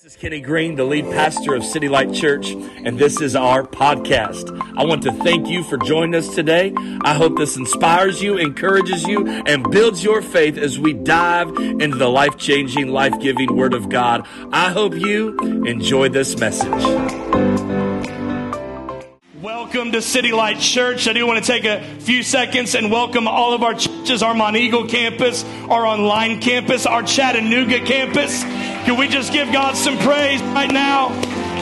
[0.00, 3.64] This is Kenny Green, the lead pastor of City Light Church, and this is our
[3.64, 4.48] podcast.
[4.78, 6.72] I want to thank you for joining us today.
[7.02, 11.96] I hope this inspires you, encourages you, and builds your faith as we dive into
[11.96, 14.24] the life changing, life giving Word of God.
[14.52, 16.70] I hope you enjoy this message.
[19.42, 21.08] Welcome to City Light Church.
[21.08, 24.34] I do want to take a few seconds and welcome all of our churches, our
[24.34, 28.44] Monteagle campus, our online campus, our Chattanooga campus.
[28.88, 31.10] Can we just give God some praise right now?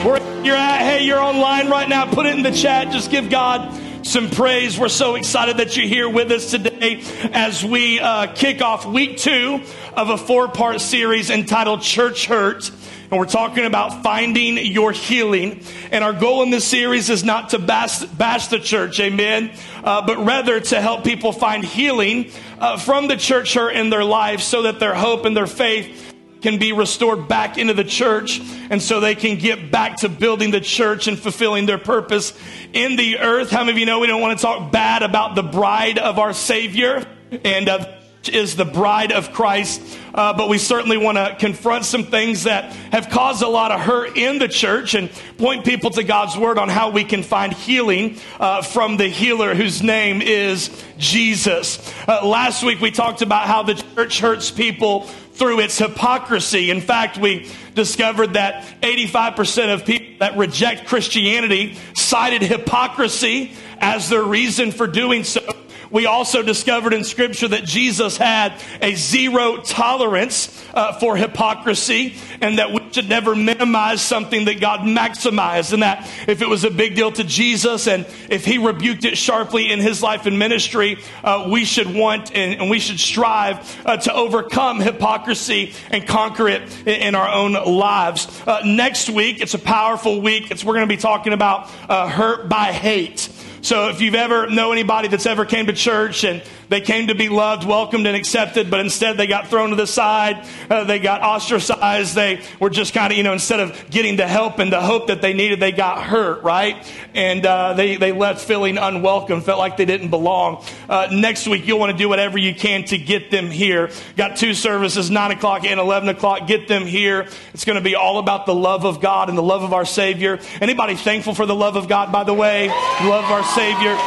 [0.05, 2.89] Where you're at, hey, you're online right now, put it in the chat.
[2.93, 4.79] Just give God some praise.
[4.79, 9.17] We're so excited that you're here with us today as we uh, kick off week
[9.17, 9.61] two
[9.93, 12.71] of a four part series entitled Church Hurt.
[13.11, 15.63] And we're talking about finding your healing.
[15.91, 19.51] And our goal in this series is not to bash, bash the church, amen,
[19.83, 24.05] uh, but rather to help people find healing uh, from the church hurt in their
[24.05, 26.06] life so that their hope and their faith
[26.41, 30.51] can be restored back into the church and so they can get back to building
[30.51, 32.33] the church and fulfilling their purpose
[32.73, 33.49] in the earth.
[33.49, 36.19] How many of you know we don't want to talk bad about the bride of
[36.19, 37.05] our Savior?
[37.43, 39.81] And uh, is the bride of Christ,
[40.13, 43.79] uh, but we certainly want to confront some things that have caused a lot of
[43.79, 47.53] hurt in the church and point people to God's word on how we can find
[47.53, 51.93] healing uh, from the healer whose name is Jesus.
[52.07, 55.07] Uh, last week we talked about how the church hurts people
[55.37, 56.71] through its hypocrisy.
[56.71, 64.23] In fact, we discovered that 85% of people that reject Christianity cited hypocrisy as their
[64.23, 65.41] reason for doing so.
[65.89, 72.59] We also discovered in Scripture that Jesus had a zero tolerance uh, for hypocrisy and
[72.59, 75.73] that we should never minimize something that God maximized.
[75.73, 79.17] And that if it was a big deal to Jesus and if he rebuked it
[79.17, 83.85] sharply in his life and ministry, uh, we should want and, and we should strive
[83.85, 88.41] uh, to overcome hypocrisy and conquer it in, in our own lives.
[88.45, 90.51] Uh, next week, it's a powerful week.
[90.51, 93.29] It's, we're going to be talking about uh, hurt by hate.
[93.61, 97.15] So if you've ever know anybody that's ever came to church and they came to
[97.15, 100.45] be loved, welcomed, and accepted, but instead they got thrown to the side.
[100.69, 102.15] Uh, they got ostracized.
[102.15, 105.07] They were just kind of, you know, instead of getting the help and the hope
[105.07, 106.75] that they needed, they got hurt, right?
[107.13, 110.63] And uh, they, they left feeling unwelcome, felt like they didn't belong.
[110.89, 113.89] Uh, next week, you'll want to do whatever you can to get them here.
[114.17, 116.47] Got two services, 9 o'clock and 11 o'clock.
[116.47, 117.27] Get them here.
[117.53, 119.85] It's going to be all about the love of God and the love of our
[119.85, 120.39] Savior.
[120.59, 122.67] Anybody thankful for the love of God, by the way?
[122.67, 123.97] Love our Savior.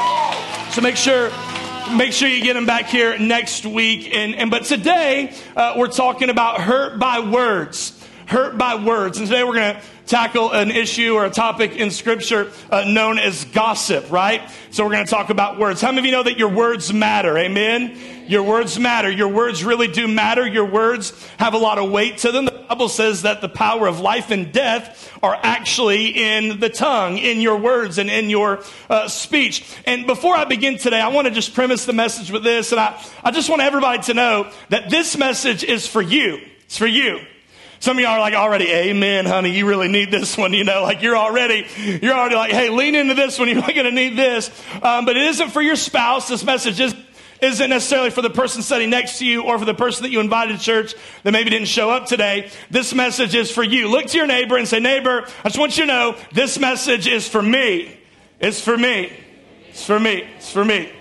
[0.72, 1.30] So make sure
[1.96, 4.14] make sure you get them back here next week.
[4.14, 7.96] And, and but today uh, we're talking about hurt by words.
[8.26, 9.18] Hurt by words.
[9.18, 13.18] And today we're going to tackle an issue or a topic in Scripture uh, known
[13.18, 14.42] as gossip, right?
[14.70, 15.80] So we're going to talk about words.
[15.80, 17.36] How many of you know that your words matter?
[17.38, 17.96] Amen?
[18.26, 19.10] Your words matter.
[19.10, 20.46] Your words really do matter.
[20.46, 22.48] Your words have a lot of weight to them.
[22.70, 27.40] Bible says that the power of life and death are actually in the tongue, in
[27.40, 29.76] your words and in your uh, speech.
[29.86, 32.70] And before I begin today, I want to just premise the message with this.
[32.70, 36.38] And I, I just want everybody to know that this message is for you.
[36.66, 37.18] It's for you.
[37.80, 40.82] Some of y'all are like already, amen, honey, you really need this one, you know,
[40.84, 41.66] like you're already,
[42.00, 44.48] you're already like, hey, lean into this one, you're not going to need this.
[44.80, 46.28] Um, but it isn't for your spouse.
[46.28, 46.94] This message is,
[47.42, 50.20] isn't necessarily for the person sitting next to you or for the person that you
[50.20, 52.50] invited to church that maybe didn't show up today.
[52.70, 53.88] This message is for you.
[53.88, 57.06] Look to your neighbor and say, neighbor, I just want you to know this message
[57.06, 57.96] is for me.
[58.38, 59.12] It's for me.
[59.68, 60.28] It's for me.
[60.36, 60.92] It's for me.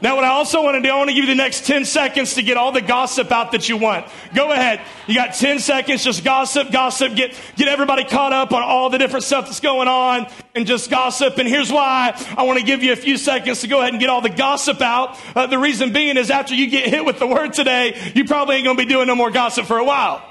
[0.00, 1.84] Now, what I also want to do, I want to give you the next 10
[1.84, 4.06] seconds to get all the gossip out that you want.
[4.32, 4.80] Go ahead.
[5.08, 8.98] You got 10 seconds, just gossip, gossip, get, get everybody caught up on all the
[8.98, 11.38] different stuff that's going on and just gossip.
[11.38, 13.98] And here's why I want to give you a few seconds to go ahead and
[13.98, 15.18] get all the gossip out.
[15.34, 18.56] Uh, the reason being is after you get hit with the word today, you probably
[18.56, 20.22] ain't going to be doing no more gossip for a while.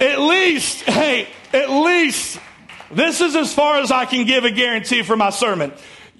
[0.00, 2.38] At least, hey, at least,
[2.90, 5.72] this is as far as I can give a guarantee for my sermon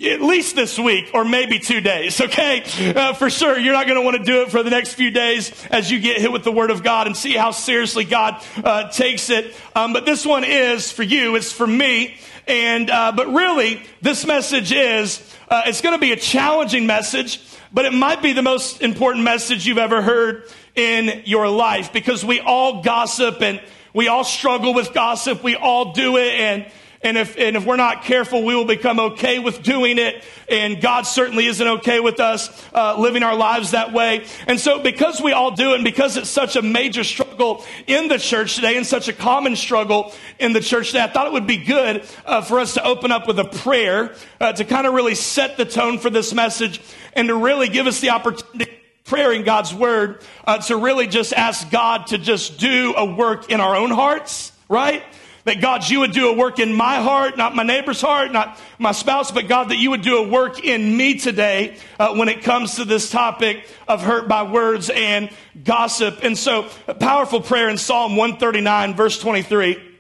[0.03, 2.65] at least this week or maybe two days, okay?
[2.95, 5.11] Uh, for sure, you're not going to want to do it for the next few
[5.11, 8.43] days as you get hit with the Word of God and see how seriously God
[8.57, 9.55] uh, takes it.
[9.75, 12.17] Um, but this one is for you, it's for me.
[12.47, 17.41] And, uh, but really, this message is, uh, it's going to be a challenging message,
[17.73, 22.25] but it might be the most important message you've ever heard in your life because
[22.25, 23.61] we all gossip and
[23.95, 25.45] we all struggle with gossip.
[25.45, 26.35] We all do it.
[26.35, 26.67] And,
[27.05, 30.25] and if, and if we're not careful, we will become okay with doing it.
[30.49, 34.25] And God certainly isn't okay with us uh, living our lives that way.
[34.47, 38.09] And so, because we all do it, and because it's such a major struggle in
[38.09, 41.35] the church today, and such a common struggle in the church today, I thought it
[41.35, 44.87] would be good uh, for us to open up with a prayer uh, to kind
[44.87, 46.81] of really set the tone for this message
[47.13, 48.71] and to really give us the opportunity
[49.05, 53.51] prayer in God's word uh, to really just ask God to just do a work
[53.51, 55.03] in our own hearts right?
[55.45, 58.59] That God, you would do a work in my heart, not my neighbor's heart, not
[58.79, 62.29] my spouse, but God, that you would do a work in me today uh, when
[62.29, 65.29] it comes to this topic of hurt by words and
[65.63, 66.21] gossip.
[66.23, 69.93] And so, a powerful prayer in Psalm 139, verse 23.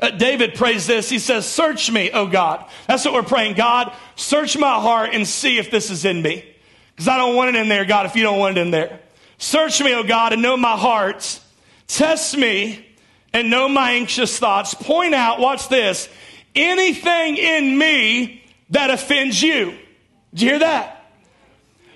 [0.00, 1.08] Uh, David prays this.
[1.08, 2.68] He says, Search me, O God.
[2.86, 3.54] That's what we're praying.
[3.54, 6.44] God, search my heart and see if this is in me.
[6.90, 9.00] Because I don't want it in there, God, if you don't want it in there.
[9.38, 11.40] Search me, O God, and know my heart.
[11.86, 12.87] Test me
[13.32, 14.74] and know my anxious thoughts.
[14.74, 16.08] Point out, watch this,
[16.54, 19.76] anything in me that offends you.
[20.32, 20.94] Did you hear that?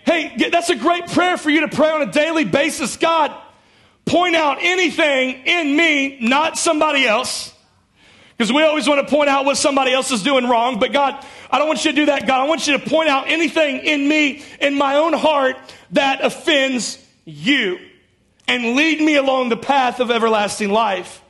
[0.05, 2.97] Hey, that's a great prayer for you to pray on a daily basis.
[2.97, 3.35] God,
[4.05, 7.55] point out anything in me, not somebody else.
[8.37, 10.81] Because we always want to point out what somebody else is doing wrong.
[10.81, 12.41] But God, I don't want you to do that, God.
[12.41, 15.57] I want you to point out anything in me, in my own heart,
[15.93, 17.79] that offends you.
[18.49, 21.22] And lead me along the path of everlasting life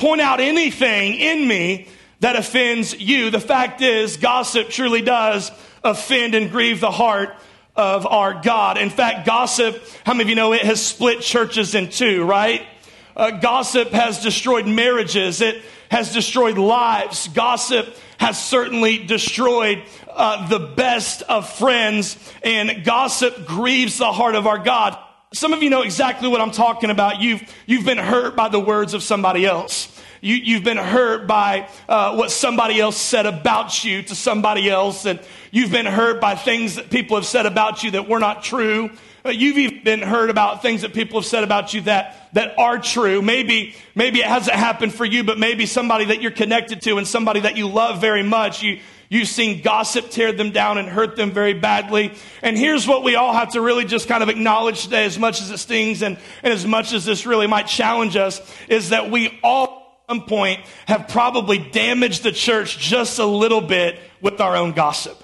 [0.00, 1.86] point out anything in me
[2.20, 3.30] that offends you.
[3.30, 5.52] The fact is, gossip truly does
[5.84, 7.36] offend and grieve the heart
[7.76, 8.78] of our God.
[8.78, 12.66] In fact, gossip, how many of you know it has split churches in two, right?
[13.14, 15.42] Uh, gossip has destroyed marriages.
[15.42, 17.28] It has destroyed lives.
[17.28, 22.16] Gossip has certainly destroyed uh, the best of friends.
[22.42, 24.96] And gossip grieves the heart of our God.
[25.32, 27.20] Some of you know exactly what I'm talking about.
[27.20, 29.96] You've, you've been hurt by the words of somebody else.
[30.20, 35.06] You, you've been hurt by uh, what somebody else said about you to somebody else,
[35.06, 35.20] and
[35.52, 38.90] you've been hurt by things that people have said about you that were not true.
[39.24, 42.58] Uh, you've even been hurt about things that people have said about you that, that
[42.58, 43.22] are true.
[43.22, 47.06] Maybe, maybe it hasn't happened for you, but maybe somebody that you're connected to and
[47.06, 48.64] somebody that you love very much.
[48.64, 52.12] You, You've seen gossip tear them down and hurt them very badly.
[52.42, 55.42] And here's what we all have to really just kind of acknowledge today, as much
[55.42, 59.10] as it stings and, and as much as this really might challenge us, is that
[59.10, 64.40] we all at some point have probably damaged the church just a little bit with
[64.40, 65.20] our own gossip.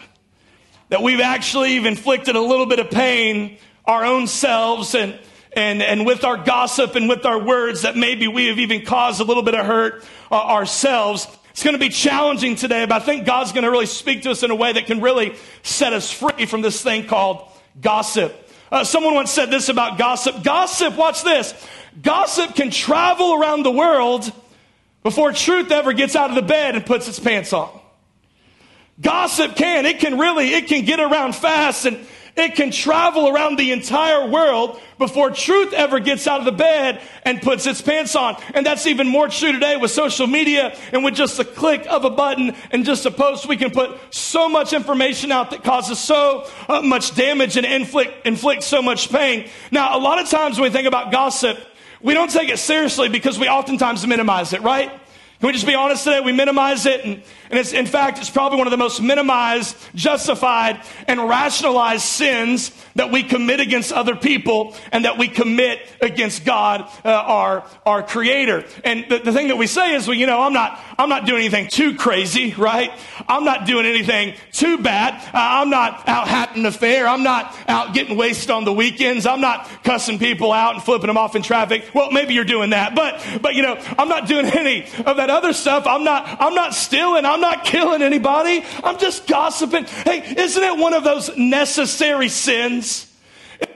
[0.88, 5.16] That we've actually inflicted a little bit of pain our own selves and
[5.52, 9.22] and, and with our gossip and with our words that maybe we have even caused
[9.22, 11.26] a little bit of hurt uh, ourselves.
[11.56, 14.30] It's going to be challenging today, but I think God's going to really speak to
[14.30, 17.48] us in a way that can really set us free from this thing called
[17.80, 18.52] gossip.
[18.70, 20.42] Uh, someone once said this about gossip.
[20.42, 21.54] Gossip, watch this.
[22.02, 24.30] Gossip can travel around the world
[25.02, 27.70] before truth ever gets out of the bed and puts its pants on.
[29.00, 33.58] Gossip can, it can really, it can get around fast and it can travel around
[33.58, 38.14] the entire world before truth ever gets out of the bed and puts its pants
[38.14, 38.36] on.
[38.54, 42.04] And that's even more true today with social media and with just a click of
[42.04, 45.98] a button and just a post, we can put so much information out that causes
[45.98, 49.48] so uh, much damage and inflict, inflict so much pain.
[49.70, 51.58] Now, a lot of times when we think about gossip,
[52.02, 54.90] we don't take it seriously because we oftentimes minimize it, right?
[55.40, 56.20] Can we just be honest today?
[56.20, 59.76] We minimize it, and, and it's, in fact, it's probably one of the most minimized,
[59.94, 66.44] justified, and rationalized sins that we commit against other people and that we commit against
[66.44, 68.64] God, uh, our, our Creator.
[68.84, 71.26] And the, the thing that we say is, well, you know, I'm not, I'm not
[71.26, 72.90] doing anything too crazy, right?
[73.28, 75.14] I'm not doing anything too bad.
[75.26, 77.06] Uh, I'm not out having an affair.
[77.06, 79.26] I'm not out getting wasted on the weekends.
[79.26, 81.90] I'm not cussing people out and flipping them off in traffic.
[81.94, 85.30] Well, maybe you're doing that, but, but, you know, I'm not doing any of that
[85.30, 85.86] other stuff.
[85.86, 87.24] I'm not, I'm not stealing.
[87.24, 88.64] I'm not killing anybody.
[88.82, 89.84] I'm just gossiping.
[89.84, 93.06] Hey, isn't it one of those necessary sins?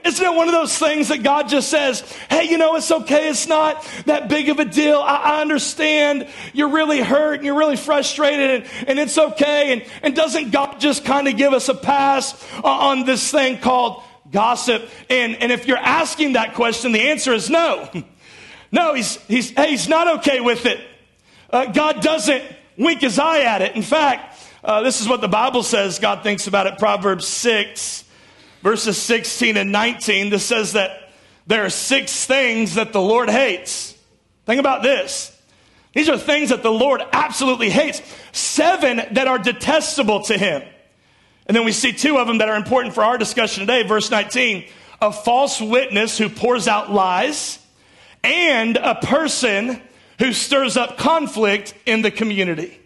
[0.03, 3.29] Isn't it one of those things that God just says, hey, you know, it's okay.
[3.29, 4.99] It's not that big of a deal.
[4.99, 9.73] I, I understand you're really hurt and you're really frustrated and, and it's okay.
[9.73, 14.03] And, and doesn't God just kind of give us a pass on this thing called
[14.31, 14.87] gossip?
[15.09, 17.89] And, and if you're asking that question, the answer is no.
[18.73, 20.79] No, he's, he's, hey, he's not okay with it.
[21.49, 22.41] Uh, God doesn't
[22.77, 23.75] wink his eye at it.
[23.75, 26.77] In fact, uh, this is what the Bible says God thinks about it.
[26.77, 28.03] Proverbs 6,
[28.61, 30.29] verses 16 and 19.
[30.29, 31.11] This says that
[31.47, 33.97] there are six things that the Lord hates.
[34.45, 35.37] Think about this.
[35.93, 38.01] These are things that the Lord absolutely hates.
[38.31, 40.63] Seven that are detestable to him.
[41.47, 43.83] And then we see two of them that are important for our discussion today.
[43.83, 44.65] Verse 19
[45.01, 47.57] a false witness who pours out lies,
[48.23, 49.81] and a person
[50.21, 52.79] who stirs up conflict in the community.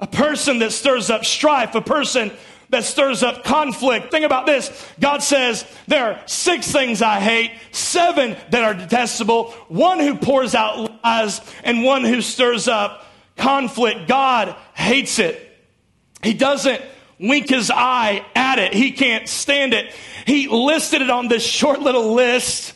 [0.00, 2.32] A person that stirs up strife, a person
[2.70, 4.10] that stirs up conflict.
[4.10, 4.86] Think about this.
[4.98, 10.56] God says there are six things I hate, seven that are detestable, one who pours
[10.56, 13.04] out lies, and one who stirs up
[13.36, 14.08] conflict.
[14.08, 15.40] God hates it.
[16.24, 16.82] He doesn't
[17.20, 18.74] wink his eye at it.
[18.74, 19.94] He can't stand it.
[20.26, 22.74] He listed it on this short little list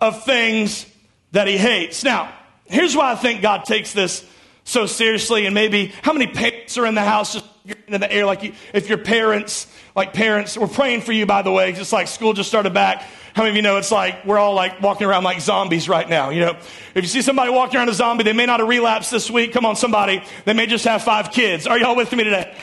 [0.00, 0.86] of things
[1.32, 2.04] that he hates.
[2.04, 2.32] Now,
[2.74, 4.24] here's why I think God takes this
[4.64, 7.46] so seriously, and maybe how many parents are in the house just
[7.86, 8.26] in the air?
[8.26, 11.92] Like, you, if your parents, like parents, we're praying for you, by the way, just
[11.92, 13.02] like school just started back.
[13.34, 16.08] How many of you know it's like we're all like walking around like zombies right
[16.08, 16.30] now?
[16.30, 16.56] You know,
[16.94, 19.52] if you see somebody walking around a zombie, they may not have relapsed this week.
[19.52, 20.22] Come on, somebody.
[20.44, 21.66] They may just have five kids.
[21.66, 22.56] Are y'all with me today?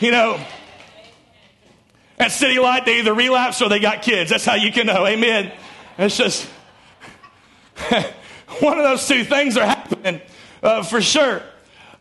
[0.00, 0.38] You know,
[2.18, 4.30] at City Light, they either relapse or they got kids.
[4.30, 5.06] That's how you can know.
[5.06, 5.52] Amen.
[5.96, 6.48] It's just
[8.60, 10.20] one of those two things are happening
[10.62, 11.42] uh, for sure.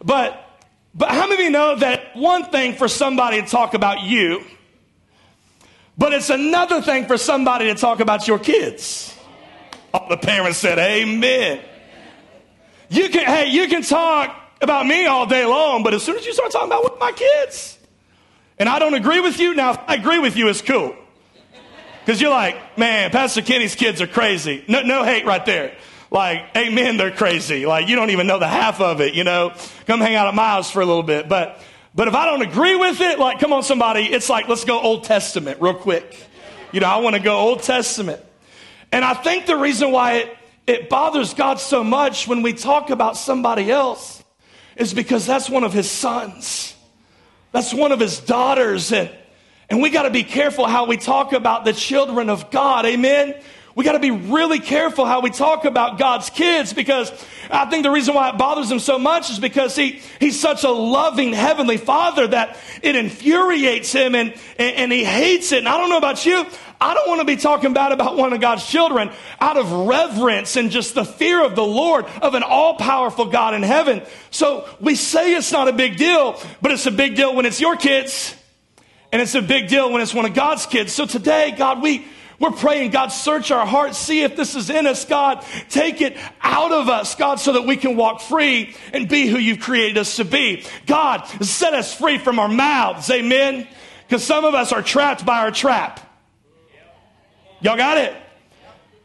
[0.04, 0.44] But
[0.98, 4.44] but how many of you know that one thing for somebody to talk about you,
[5.96, 9.16] but it's another thing for somebody to talk about your kids?
[9.94, 11.62] All the parents said, Amen.
[12.90, 16.26] You can, hey, you can talk about me all day long, but as soon as
[16.26, 17.78] you start talking about my kids,
[18.58, 20.96] and I don't agree with you, now if I agree with you, it's cool.
[22.00, 24.64] Because you're like, man, Pastor Kenny's kids are crazy.
[24.68, 25.76] No, no hate right there.
[26.10, 27.66] Like, amen, they're crazy.
[27.66, 29.54] Like, you don't even know the half of it, you know?
[29.86, 31.28] Come hang out at house for a little bit.
[31.28, 31.62] But,
[31.94, 34.80] but if I don't agree with it, like, come on, somebody, it's like, let's go
[34.80, 36.18] Old Testament real quick.
[36.72, 38.22] You know, I want to go Old Testament.
[38.92, 42.90] And I think the reason why it, it bothers God so much when we talk
[42.90, 44.24] about somebody else
[44.78, 46.76] is because that's one of his sons.
[47.52, 48.92] That's one of his daughters.
[48.94, 49.10] And,
[49.70, 52.86] and we got to be careful how we talk about the children of God.
[52.86, 53.36] Amen.
[53.78, 57.12] We got to be really careful how we talk about God's kids because
[57.48, 60.64] I think the reason why it bothers him so much is because he, he's such
[60.64, 65.60] a loving heavenly father that it infuriates him and, and, and he hates it.
[65.60, 66.44] And I don't know about you.
[66.82, 70.56] I don't want to be talking bad about one of God's children out of reverence
[70.56, 74.02] and just the fear of the Lord, of an all powerful God in heaven.
[74.32, 77.62] So we say it's not a big deal, but it's a big deal when it's
[77.62, 78.34] your kids.
[79.12, 80.94] And it's a big deal when it's one of God's kids.
[80.94, 82.08] So today, God, we,
[82.40, 85.44] we're praying, God, search our hearts, see if this is in us, God.
[85.70, 89.40] Take it out of us, God, so that we can walk free and be who
[89.40, 90.64] you've created us to be.
[90.86, 93.68] God, set us free from our mouths, amen?
[94.08, 96.00] Because some of us are trapped by our trap.
[97.60, 98.16] Y'all got it?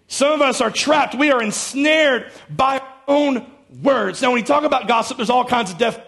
[0.08, 1.14] Some of us are trapped.
[1.14, 3.50] We are ensnared by our own
[3.82, 4.20] words.
[4.20, 6.00] Now, when you talk about gossip, there's all kinds of def-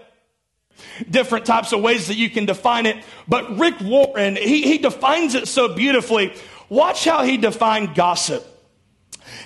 [1.08, 3.02] different types of ways that you can define it.
[3.26, 6.34] But Rick Warren, he, he defines it so beautifully.
[6.68, 8.44] Watch how he defined gossip.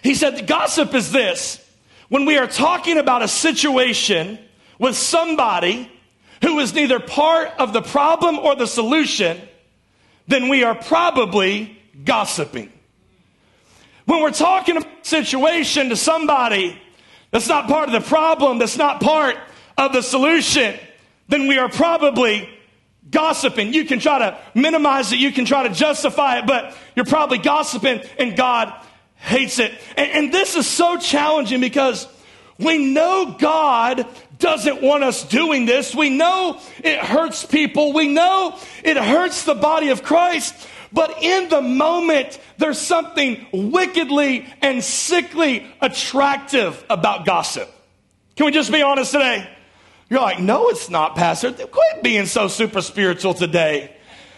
[0.02, 1.64] He said, Gossip is this
[2.08, 4.38] when we are talking about a situation
[4.78, 5.90] with somebody
[6.42, 9.40] who is neither part of the problem or the solution,
[10.26, 12.72] then we are probably gossiping.
[14.04, 16.80] When we're talking about a situation to somebody
[17.30, 19.36] that's not part of the problem, that's not part
[19.76, 20.78] of the solution,
[21.28, 22.48] then we are probably
[23.10, 23.72] gossiping.
[23.72, 27.38] You can try to minimize it, you can try to justify it, but you're probably
[27.38, 28.72] gossiping and God
[29.16, 29.72] hates it.
[29.96, 32.06] And, and, this is so challenging because
[32.58, 34.06] we know God
[34.38, 35.94] doesn't want us doing this.
[35.94, 37.92] We know it hurts people.
[37.92, 40.54] We know it hurts the body of Christ.
[40.92, 47.68] But in the moment, there's something wickedly and sickly attractive about gossip.
[48.36, 49.48] Can we just be honest today?
[50.10, 51.52] You're like, no, it's not, Pastor.
[51.52, 53.94] Quit being so super spiritual today.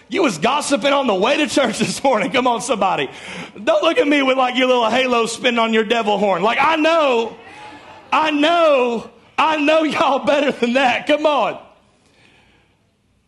[0.08, 2.32] You was gossiping on the way to church this morning.
[2.32, 3.08] Come on, somebody.
[3.62, 6.42] Don't look at me with like your little halo spinning on your devil horn.
[6.42, 7.36] Like, I know,
[8.12, 9.08] I know,
[9.38, 11.06] I know y'all better than that.
[11.06, 11.64] Come on.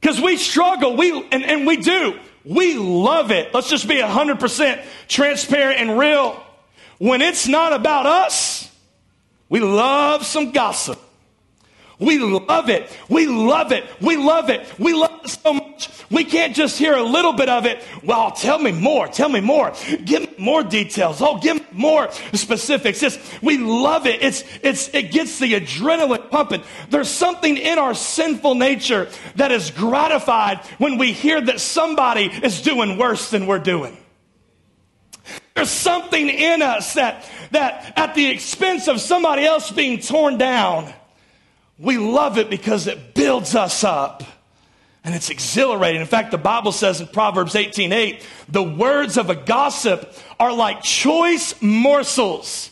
[0.01, 2.19] Because we struggle, we, and, and we do.
[2.45, 3.55] We love it.
[3.55, 6.43] Let's just be 100% transparent and real.
[6.99, 8.69] When it's not about us,
[9.49, 11.01] we love some gossip.
[12.03, 12.91] We love it.
[13.09, 13.85] We love it.
[14.01, 14.67] We love it.
[14.79, 15.89] We love it so much.
[16.11, 17.83] We can't just hear a little bit of it.
[18.03, 19.07] Well, tell me more.
[19.07, 19.73] Tell me more.
[20.05, 21.23] Give me more details.
[21.23, 23.05] Oh, give me more specifics.
[23.05, 24.21] It's, we love it.
[24.21, 26.65] It's, it's, it gets the adrenaline pumping.
[26.91, 32.63] There's something in our sinful nature that is gratified when we hear that somebody is
[32.63, 33.97] doing worse than we're doing.
[35.55, 40.93] There's something in us that, that at the expense of somebody else being torn down,
[41.83, 44.23] we love it because it builds us up
[45.05, 46.01] and it's exhilarating.
[46.01, 50.53] In fact, the Bible says in Proverbs 18 8, the words of a gossip are
[50.53, 52.71] like choice morsels.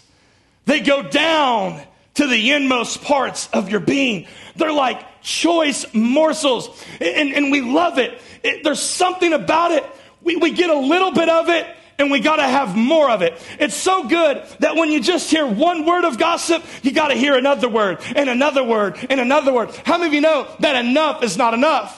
[0.64, 1.82] They go down
[2.14, 4.28] to the inmost parts of your being.
[4.54, 6.68] They're like choice morsels.
[7.00, 8.16] And, and we love it.
[8.44, 8.62] it.
[8.62, 9.84] There's something about it.
[10.22, 11.66] We, we get a little bit of it
[12.00, 13.34] and we got to have more of it.
[13.58, 17.14] It's so good that when you just hear one word of gossip, you got to
[17.14, 19.70] hear another word and another word and another word.
[19.84, 21.96] How many of you know that enough is not enough?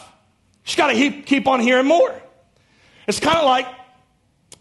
[0.66, 2.20] You got to keep, keep on hearing more.
[3.06, 3.66] It's kind of like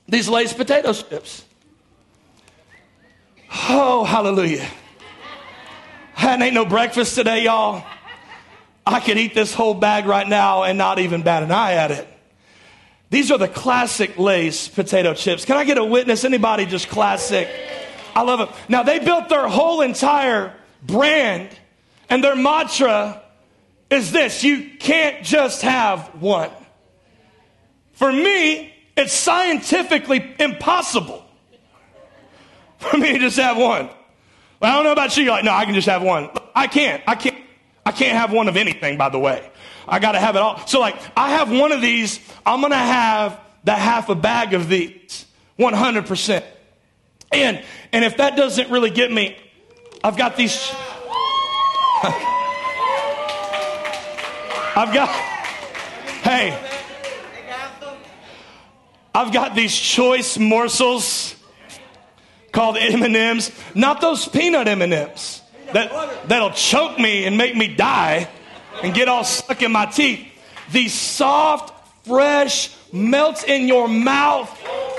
[0.07, 1.43] these Lay's potato chips.
[3.67, 4.67] Oh, hallelujah.
[6.21, 7.83] That ain't no breakfast today, y'all.
[8.85, 11.91] I could eat this whole bag right now and not even bat an eye at
[11.91, 12.10] it.
[13.11, 15.43] These are the classic Lay's potato chips.
[15.43, 16.23] Can I get a witness?
[16.23, 17.49] Anybody just classic?
[18.15, 18.49] I love it.
[18.69, 21.49] Now, they built their whole entire brand,
[22.09, 23.21] and their mantra
[23.89, 26.51] is this you can't just have one.
[27.91, 31.25] For me, it's scientifically impossible
[32.77, 33.89] for me to just have one.
[34.61, 35.25] Well, I don't know about you.
[35.25, 36.29] You're like, no, I can just have one.
[36.55, 37.03] I can't.
[37.05, 37.37] I can't.
[37.85, 39.51] I can't have one of anything, by the way.
[39.87, 40.65] I got to have it all.
[40.67, 42.19] So, like, I have one of these.
[42.45, 45.25] I'm going to have the half a bag of these,
[45.59, 46.43] 100%.
[47.31, 49.37] And, and if that doesn't really get me,
[50.03, 50.73] I've got these.
[54.73, 55.09] I've got,
[56.23, 56.57] hey,
[59.13, 61.35] I've got these choice morsels
[62.51, 65.41] called M&Ms, not those peanut M&Ms
[65.73, 68.29] that, that'll choke me and make me die
[68.83, 70.27] and get all stuck in my teeth.
[70.71, 71.73] These soft,
[72.05, 74.49] fresh, melts in your mouth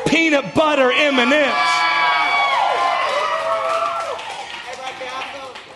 [0.06, 1.52] peanut butter M&Ms.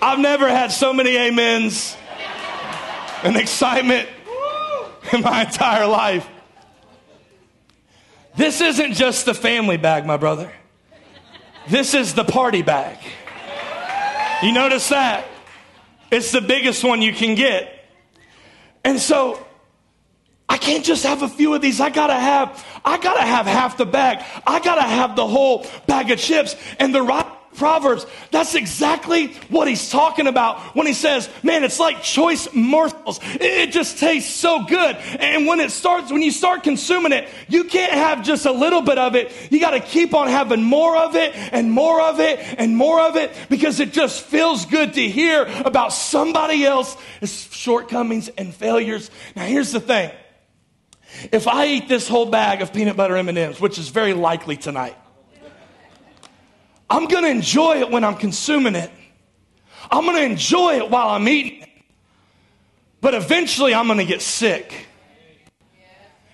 [0.03, 1.97] I've never had so many amens
[3.23, 4.09] and excitement
[5.13, 6.29] in my entire life.
[8.37, 10.53] This isn't just the family bag, my brother.
[11.69, 12.99] This is the party bag.
[14.43, 15.27] You notice that?
[16.11, 17.76] It's the biggest one you can get.
[18.87, 19.45] And so
[20.49, 21.81] I can't just have a few of these.
[21.81, 24.25] I gotta have, I gotta have half the bag.
[24.47, 26.55] I gotta have the whole bag of chips.
[26.79, 27.03] And the
[27.57, 33.21] Proverbs, that's exactly what he's talking about when he says, man, it's like choice morsels.
[33.23, 34.97] It, just tastes so good.
[34.97, 38.81] And when it starts, when you start consuming it, you can't have just a little
[38.83, 39.33] bit of it.
[39.51, 43.01] You got to keep on having more of it and more of it and more
[43.01, 49.11] of it because it just feels good to hear about somebody else's shortcomings and failures.
[49.35, 50.11] Now, here's the thing.
[51.33, 54.97] If I eat this whole bag of peanut butter M&Ms, which is very likely tonight,
[56.89, 58.91] I'm going to enjoy it when I'm consuming it.
[59.91, 61.69] I'm going to enjoy it while I'm eating it.
[63.01, 64.87] But eventually I'm going to get sick.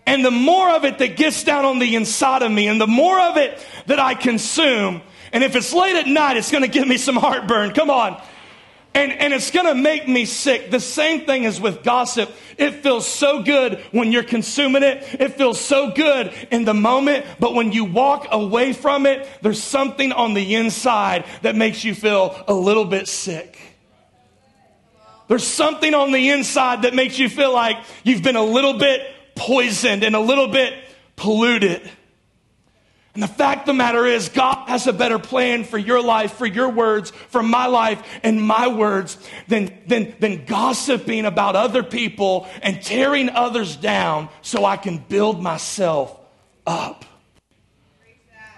[0.06, 2.86] And the more of it that gets down on the inside of me, and the
[2.86, 5.00] more of it that I consume,
[5.32, 7.72] and if it's late at night, it's going to give me some heartburn.
[7.72, 8.20] Come on.
[8.94, 10.70] And, and it's going to make me sick.
[10.70, 12.30] The same thing is with gossip.
[12.58, 15.02] It feels so good when you're consuming it.
[15.18, 17.24] It feels so good in the moment.
[17.40, 21.94] But when you walk away from it, there's something on the inside that makes you
[21.94, 23.58] feel a little bit sick.
[25.28, 29.00] There's something on the inside that makes you feel like you've been a little bit
[29.34, 30.74] poisoned and a little bit
[31.16, 31.90] polluted.
[33.14, 36.32] And the fact of the matter is, God has a better plan for your life,
[36.34, 41.82] for your words, for my life and my words than, than, than gossiping about other
[41.82, 46.18] people and tearing others down so I can build myself
[46.66, 47.04] up.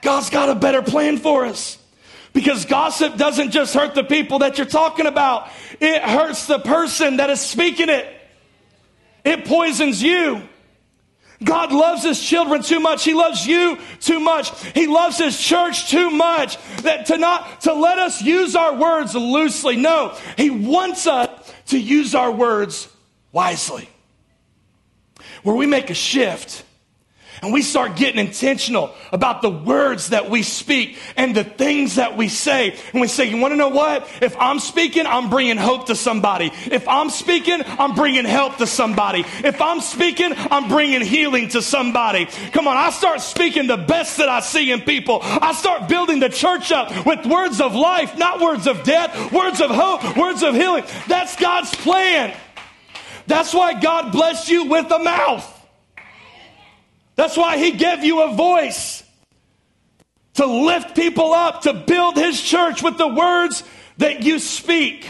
[0.02, 1.78] God's got a better plan for us.
[2.32, 5.48] Because gossip doesn't just hurt the people that you're talking about,
[5.80, 8.06] it hurts the person that is speaking it.
[9.24, 10.42] It poisons you.
[11.42, 13.04] God loves his children too much.
[13.04, 14.56] He loves you too much.
[14.72, 19.14] He loves his church too much that to not, to let us use our words
[19.14, 19.76] loosely.
[19.76, 22.88] No, he wants us to use our words
[23.32, 23.88] wisely.
[25.42, 26.64] Where we make a shift
[27.44, 32.16] and we start getting intentional about the words that we speak and the things that
[32.16, 32.74] we say.
[32.92, 34.08] And we say, you want to know what?
[34.22, 36.50] If I'm speaking, I'm bringing hope to somebody.
[36.72, 39.26] If I'm speaking, I'm bringing help to somebody.
[39.44, 42.28] If I'm speaking, I'm bringing healing to somebody.
[42.52, 45.18] Come on, I start speaking the best that I see in people.
[45.22, 49.60] I start building the church up with words of life, not words of death, words
[49.60, 50.84] of hope, words of healing.
[51.08, 52.34] That's God's plan.
[53.26, 55.53] That's why God blessed you with a mouth.
[57.16, 59.02] That's why he gave you a voice
[60.34, 63.62] to lift people up, to build his church with the words
[63.98, 65.06] that you speak.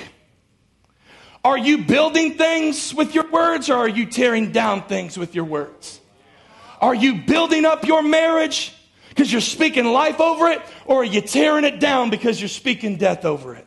[1.44, 5.44] Are you building things with your words or are you tearing down things with your
[5.44, 6.00] words?
[6.80, 8.74] Are you building up your marriage
[9.08, 12.96] because you're speaking life over it or are you tearing it down because you're speaking
[12.96, 13.66] death over it?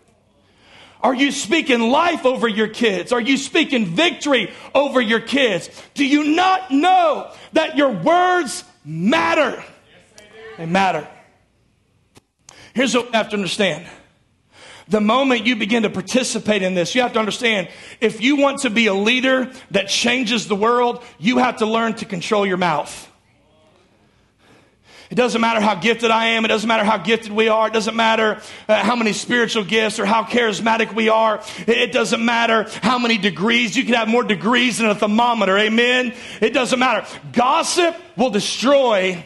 [1.07, 3.13] Are you speaking life over your kids?
[3.13, 5.69] Are you speaking victory over your kids?
[5.93, 9.63] Do you not know that your words matter?
[10.17, 10.25] They,
[10.57, 11.07] they matter.
[12.73, 13.87] Here's what you have to understand.
[14.89, 17.69] The moment you begin to participate in this, you have to understand
[18.01, 21.93] if you want to be a leader that changes the world, you have to learn
[21.93, 23.06] to control your mouth.
[25.09, 26.43] It doesn't matter how gifted I am.
[26.43, 27.67] It doesn't matter how gifted we are.
[27.67, 31.41] It doesn't matter uh, how many spiritual gifts or how charismatic we are.
[31.65, 33.77] It doesn't matter how many degrees.
[33.77, 35.57] You can have more degrees than a thermometer.
[35.57, 36.13] Amen.
[36.41, 37.07] It doesn't matter.
[37.31, 39.23] Gossip will destroy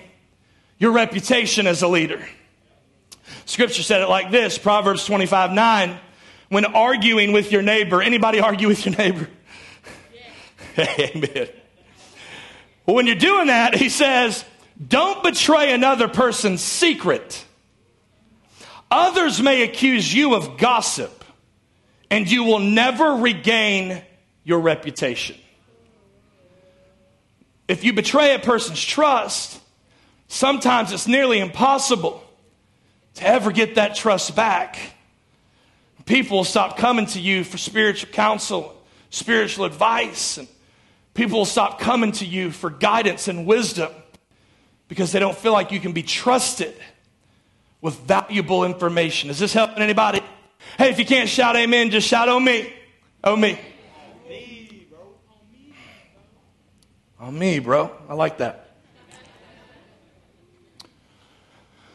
[0.78, 2.24] your reputation as a leader.
[3.46, 6.00] Scripture said it like this, Proverbs 25, 9.
[6.50, 9.30] When arguing with your neighbor, anybody argue with your neighbor?
[10.78, 10.96] Yeah.
[11.00, 11.48] Amen.
[12.86, 14.44] When you're doing that, he says,
[14.86, 17.46] don't betray another person's secret.
[18.90, 21.24] Others may accuse you of gossip,
[22.10, 24.02] and you will never regain
[24.44, 25.38] your reputation.
[27.68, 29.62] If you betray a person's trust,
[30.28, 32.24] sometimes it's nearly impossible
[33.16, 34.78] to ever get that trust back.
[36.06, 38.76] People will stop coming to you for spiritual counsel,
[39.10, 40.48] spiritual advice, and
[41.14, 43.92] people will stop coming to you for guidance and wisdom
[44.92, 46.76] because they don't feel like you can be trusted
[47.80, 49.30] with valuable information.
[49.30, 50.20] Is this helping anybody?
[50.78, 52.74] Hey, if you can't shout amen, just shout on me.
[53.24, 53.58] On me.
[57.22, 57.90] On me, bro.
[58.10, 58.76] I like that.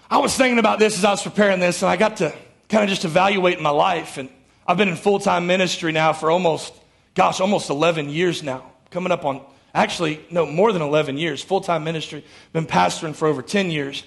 [0.09, 2.33] I was thinking about this as I was preparing this, and I got to
[2.71, 4.17] kind of just evaluate my life.
[4.17, 4.31] And
[4.67, 6.73] I've been in full time ministry now for almost,
[7.13, 8.73] gosh, almost 11 years now.
[8.91, 9.45] Coming up on
[9.77, 14.05] Actually, no, more than 11 years, full time ministry, been pastoring for over 10 years.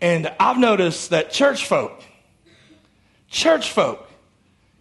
[0.00, 2.02] And I've noticed that church folk,
[3.28, 4.08] church folk,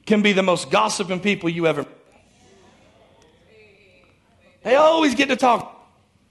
[0.05, 1.85] can be the most gossiping people you ever.
[4.63, 5.77] They always get to talk,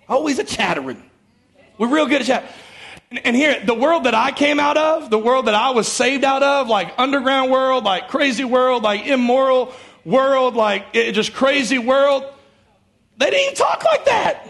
[0.09, 1.03] always a chattering.
[1.77, 2.45] We're real good at chat.
[3.11, 6.25] And here, the world that I came out of, the world that I was saved
[6.25, 9.71] out of, like underground world, like crazy world, like immoral
[10.03, 12.25] world, like it, just crazy world
[13.23, 14.49] they didn't even talk like that.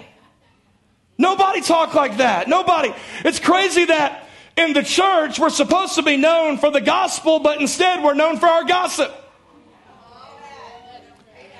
[1.18, 2.48] Nobody talked like that.
[2.48, 2.92] Nobody.
[3.22, 7.61] It's crazy that in the church we're supposed to be known for the gospel, but
[7.61, 9.12] instead we're known for our gossip.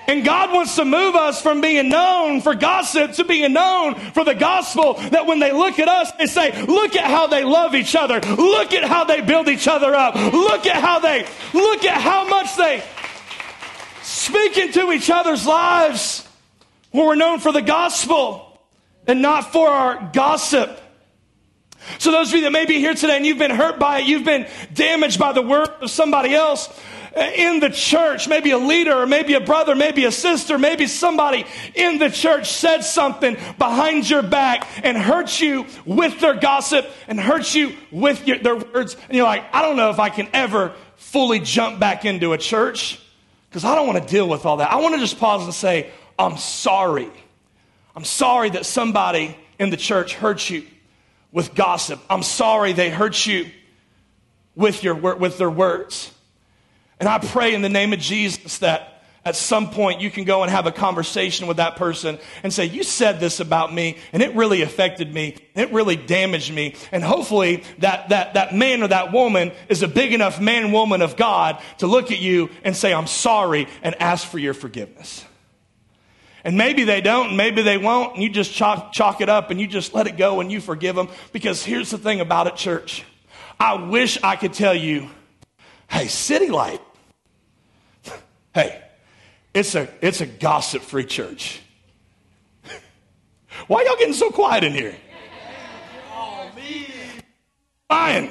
[0.09, 4.25] And God wants to move us from being known for gossip to being known for
[4.25, 4.95] the gospel.
[4.95, 8.21] That when they look at us, they say, look at how they love each other.
[8.21, 10.15] Look at how they build each other up.
[10.15, 12.83] Look at how they, look at how much they
[14.03, 16.22] speak into each other's lives.
[16.93, 18.59] Well, we're known for the gospel
[19.07, 20.79] and not for our gossip.
[21.99, 24.07] So, those of you that may be here today and you've been hurt by it,
[24.07, 26.69] you've been damaged by the word of somebody else
[27.17, 30.87] uh, in the church, maybe a leader, or maybe a brother, maybe a sister, maybe
[30.87, 36.89] somebody in the church said something behind your back and hurt you with their gossip
[37.09, 38.97] and hurt you with your, their words.
[39.09, 42.39] And you're like, I don't know if I can ever fully jump back into a
[42.39, 43.01] church
[43.49, 44.71] because I don't want to deal with all that.
[44.71, 45.91] I want to just pause and say,
[46.23, 47.11] I'm sorry.
[47.95, 50.67] I'm sorry that somebody in the church hurt you
[51.31, 52.01] with gossip.
[52.09, 53.51] I'm sorry they hurt you
[54.55, 56.13] with, your, with their words.
[57.01, 60.43] And I pray in the name of Jesus that at some point you can go
[60.43, 64.23] and have a conversation with that person and say, You said this about me, and
[64.23, 66.75] it really affected me, it really damaged me.
[66.91, 71.03] And hopefully that, that, that man or that woman is a big enough man, woman
[71.03, 75.25] of God to look at you and say, I'm sorry, and ask for your forgiveness.
[76.45, 79.61] And maybe they don't, maybe they won't, and you just chalk, chalk it up and
[79.61, 81.09] you just let it go and you forgive them.
[81.33, 83.05] Because here's the thing about it, church.
[83.61, 85.09] I wish I could tell you,
[85.89, 86.81] hey, City Light,
[88.55, 88.83] hey,
[89.55, 91.61] it's a, it's a gossip free church.
[93.69, 94.97] Why y'all getting so quiet in here?
[96.13, 96.51] Oh.
[97.91, 98.31] Ryan,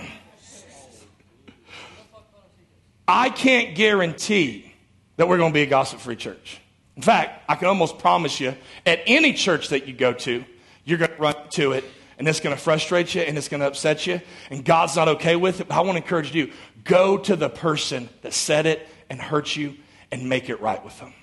[3.08, 4.74] I can't guarantee
[5.18, 6.61] that we're going to be a gossip free church.
[6.96, 10.44] In fact, I can almost promise you, at any church that you go to,
[10.84, 11.86] you're going to run to it
[12.18, 15.08] and it's going to frustrate you and it's going to upset you and God's not
[15.08, 15.68] okay with it.
[15.68, 16.52] But I want to encourage you
[16.84, 19.76] go to the person that said it and hurt you
[20.12, 21.14] and make it right with them.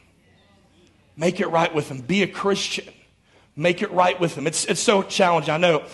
[1.16, 2.00] Make it right with them.
[2.00, 2.92] Be a Christian.
[3.56, 4.46] Make it right with them.
[4.46, 5.84] It's, it's so challenging, I know.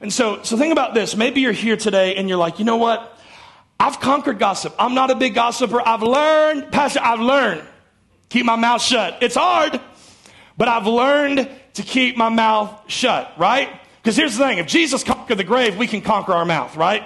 [0.00, 1.16] And so, so think about this.
[1.16, 3.18] Maybe you're here today and you're like, you know what?
[3.80, 4.74] I've conquered gossip.
[4.78, 5.80] I'm not a big gossiper.
[5.84, 7.66] I've learned, Pastor, I've learned
[8.34, 9.18] keep my mouth shut.
[9.20, 9.80] It's hard,
[10.58, 13.70] but I've learned to keep my mouth shut, right?
[14.02, 17.04] Because here's the thing if Jesus conquered the grave, we can conquer our mouth, right?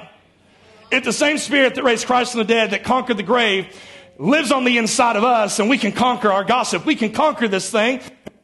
[0.90, 3.66] If the same spirit that raised Christ from the dead that conquered the grave
[4.16, 7.46] lives on the inside of us and we can conquer our gossip, we can conquer
[7.46, 8.00] this thing,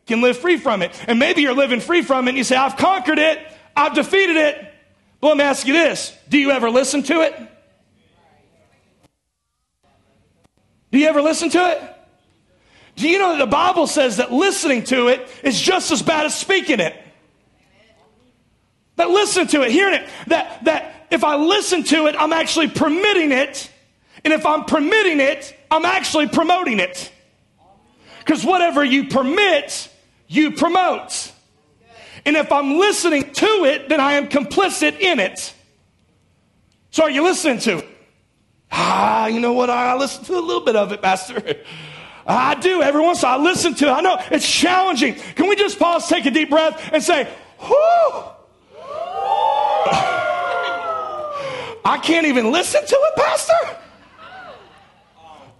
[0.06, 0.92] can live free from it.
[1.08, 3.38] And maybe you're living free from it and you say, I've conquered it,
[3.74, 4.62] I've defeated it.
[5.22, 7.34] But let me ask you this do you ever listen to it?
[10.92, 11.93] Do you ever listen to it?
[12.96, 16.26] Do you know that the Bible says that listening to it is just as bad
[16.26, 16.96] as speaking it?
[18.96, 22.68] That listen to it, hearing it, that, that if I listen to it, I'm actually
[22.68, 23.70] permitting it.
[24.24, 27.10] And if I'm permitting it, I'm actually promoting it.
[28.20, 29.90] Because whatever you permit,
[30.28, 31.32] you promote.
[32.24, 35.52] And if I'm listening to it, then I am complicit in it.
[36.90, 37.88] So are you listening to it?
[38.70, 39.68] Ah, you know what?
[39.68, 41.42] I listen to a little bit of it, Pastor.
[42.26, 43.40] I do every once in a while.
[43.40, 43.90] I listen to it.
[43.90, 45.14] I know it's challenging.
[45.14, 47.28] Can we just pause, take a deep breath, and say,
[47.60, 48.24] whoo!
[51.86, 53.76] I can't even listen to it, Pastor.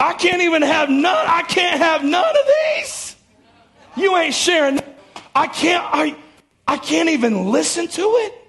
[0.01, 1.27] I can't even have none.
[1.27, 2.47] I can't have none of
[2.77, 3.17] these.
[3.97, 4.81] You ain't sharing.
[5.35, 5.85] I can't.
[5.85, 6.17] I.
[6.67, 8.44] I can't even listen to it.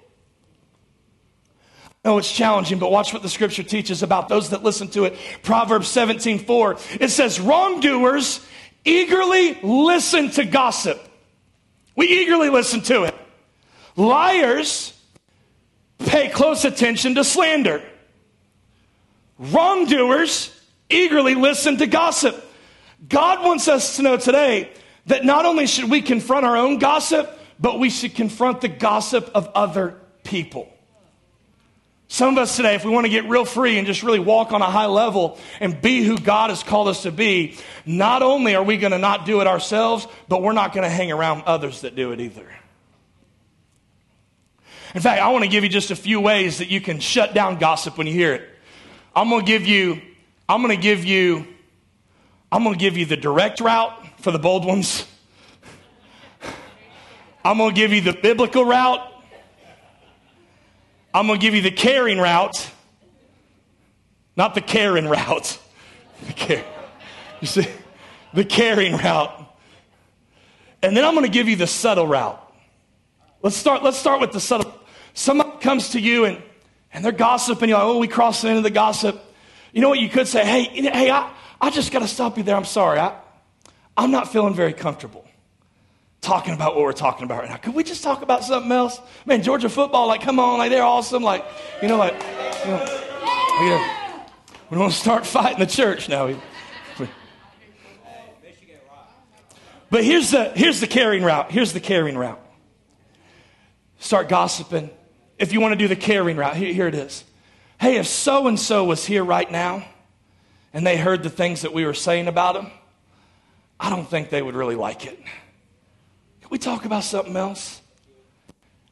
[2.06, 5.18] No, it's challenging, but watch what the scripture teaches about those that listen to it.
[5.42, 6.76] Proverbs 17 4.
[7.00, 8.46] It says, Wrongdoers
[8.84, 11.00] eagerly listen to gossip.
[11.96, 13.14] We eagerly listen to it.
[13.96, 14.96] Liars
[15.98, 17.82] pay close attention to slander.
[19.40, 20.56] Wrongdoers
[20.88, 22.40] eagerly listen to gossip.
[23.08, 24.70] God wants us to know today
[25.06, 29.28] that not only should we confront our own gossip, but we should confront the gossip
[29.34, 30.72] of other people.
[32.16, 34.52] Some of us today, if we want to get real free and just really walk
[34.52, 38.54] on a high level and be who God has called us to be, not only
[38.54, 41.42] are we going to not do it ourselves, but we're not going to hang around
[41.42, 42.50] others that do it either.
[44.94, 47.34] In fact, I want to give you just a few ways that you can shut
[47.34, 48.48] down gossip when you hear it.
[49.14, 50.00] I'm going to give you,
[50.48, 51.46] I'm going to give you,
[52.50, 55.06] I'm going to give you the direct route for the bold ones.
[57.44, 59.06] I'm going to give you the biblical route.
[61.16, 62.70] I'm going to give you the caring route,
[64.36, 65.58] not the caring route.
[66.26, 66.64] The care,
[67.40, 67.66] you see,
[68.34, 69.32] the caring route.
[70.82, 72.38] And then I'm going to give you the subtle route.
[73.42, 74.78] Let's start, let's start with the subtle.
[75.14, 76.42] Someone comes to you and,
[76.92, 77.70] and they're gossiping.
[77.70, 79.18] You're like, oh, we crossed into the gossip.
[79.72, 80.44] You know what you could say?
[80.44, 82.56] Hey, hey, I, I just got to stop you there.
[82.56, 82.98] I'm sorry.
[82.98, 83.14] I,
[83.96, 85.26] I'm not feeling very comfortable
[86.20, 87.56] talking about what we're talking about right now.
[87.56, 89.00] Could we just talk about something else?
[89.24, 91.22] Man, Georgia football, like, come on, like, they're awesome.
[91.22, 91.44] Like,
[91.80, 92.14] you know, like,
[92.64, 93.02] you know,
[93.60, 93.90] we, don't,
[94.70, 96.34] we don't start fighting the church now.
[99.90, 101.50] But here's the, here's the caring route.
[101.50, 102.40] Here's the caring route.
[103.98, 104.90] Start gossiping.
[105.38, 107.24] If you want to do the caring route, here, here it is.
[107.80, 109.86] Hey, if so and so was here right now
[110.72, 112.70] and they heard the things that we were saying about them,
[113.78, 115.18] I don't think they would really like it.
[116.46, 117.80] Can we talk about something else?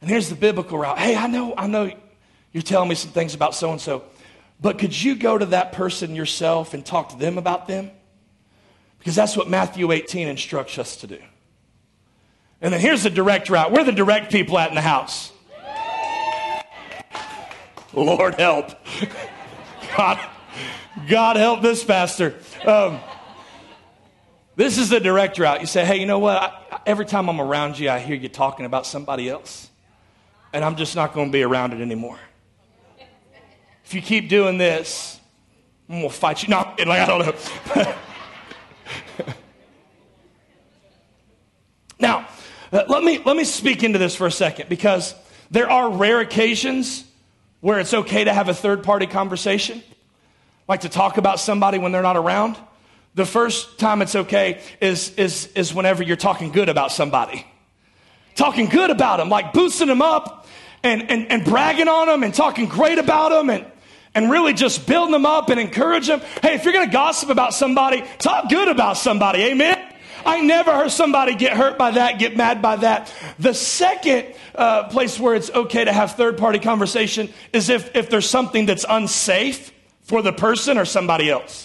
[0.01, 0.99] And here's the biblical route.
[0.99, 1.89] Hey, I know, I know
[2.51, 4.03] you're telling me some things about so and so,
[4.59, 7.91] but could you go to that person yourself and talk to them about them?
[8.99, 11.17] Because that's what Matthew 18 instructs us to do.
[12.59, 13.71] And then here's the direct route.
[13.71, 15.31] Where are the direct people at in the house?
[17.93, 18.71] Lord help.
[19.95, 20.19] God,
[21.07, 22.35] God help this pastor.
[22.65, 22.99] Um,
[24.55, 25.61] this is the direct route.
[25.61, 26.41] You say, hey, you know what?
[26.41, 29.69] I, every time I'm around you, I hear you talking about somebody else,
[30.53, 32.19] and I'm just not going to be around it anymore.
[33.83, 35.19] If you keep doing this,
[35.89, 36.49] I'm going to fight you.
[36.49, 37.25] No, like, I don't
[37.75, 37.93] know.
[41.99, 42.27] now,
[42.71, 45.13] uh, let me, let me speak into this for a second because
[45.51, 47.05] there are rare occasions
[47.61, 49.83] where it's okay to have a third party conversation,
[50.67, 52.57] like to talk about somebody when they're not around.
[53.15, 57.47] The first time it's okay is, is, is whenever you're talking good about somebody.
[58.35, 60.45] Talking good about them, like boosting them up
[60.83, 63.65] and, and, and bragging on them and talking great about them and,
[64.13, 66.19] and really just building them up and encourage them.
[66.41, 69.43] Hey, if you're going to gossip about somebody, talk good about somebody.
[69.43, 69.81] Amen.
[70.25, 73.13] I never heard somebody get hurt by that, get mad by that.
[73.39, 78.09] The second uh, place where it's okay to have third party conversation is if, if
[78.09, 81.64] there's something that's unsafe for the person or somebody else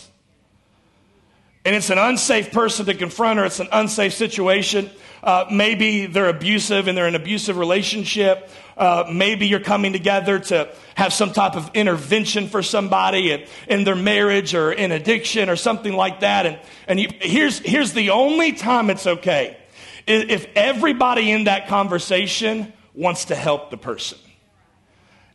[1.65, 4.91] and it's an unsafe person to confront or it's an unsafe situation.
[5.23, 8.49] Uh, maybe they're abusive and they're in an abusive relationship.
[8.79, 13.85] Uh, maybe you're coming together to have some type of intervention for somebody in, in
[13.85, 16.47] their marriage or in addiction or something like that.
[16.47, 19.59] And, and you, here's, here's the only time it's okay.
[20.07, 24.19] If everybody in that conversation wants to help the person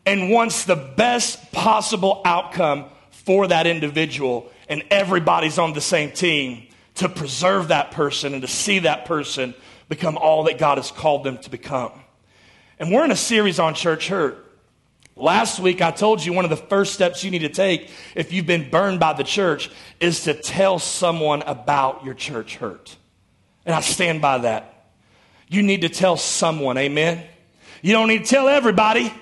[0.07, 6.67] and wants the best possible outcome for that individual and everybody's on the same team
[6.95, 9.53] to preserve that person and to see that person
[9.89, 11.91] become all that God has called them to become.
[12.79, 14.41] And we're in a series on church hurt.
[15.17, 18.33] Last week, I told you one of the first steps you need to take if
[18.33, 19.69] you've been burned by the church
[20.01, 22.97] is to tell someone about your church hurt.
[23.65, 24.89] And I stand by that.
[25.47, 27.23] You need to tell someone, amen?
[27.81, 29.13] You don't need to tell everybody,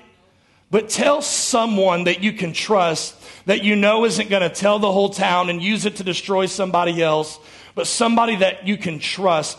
[0.74, 4.92] but tell someone that you can trust that you know isn't going to tell the
[4.92, 7.38] whole town and use it to destroy somebody else,
[7.76, 9.56] but somebody that you can trust.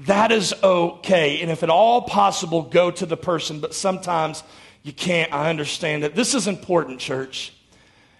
[0.00, 1.40] That is okay.
[1.40, 4.42] And if at all possible, go to the person, but sometimes
[4.82, 5.32] you can't.
[5.32, 6.14] I understand that.
[6.14, 7.54] This is important, church.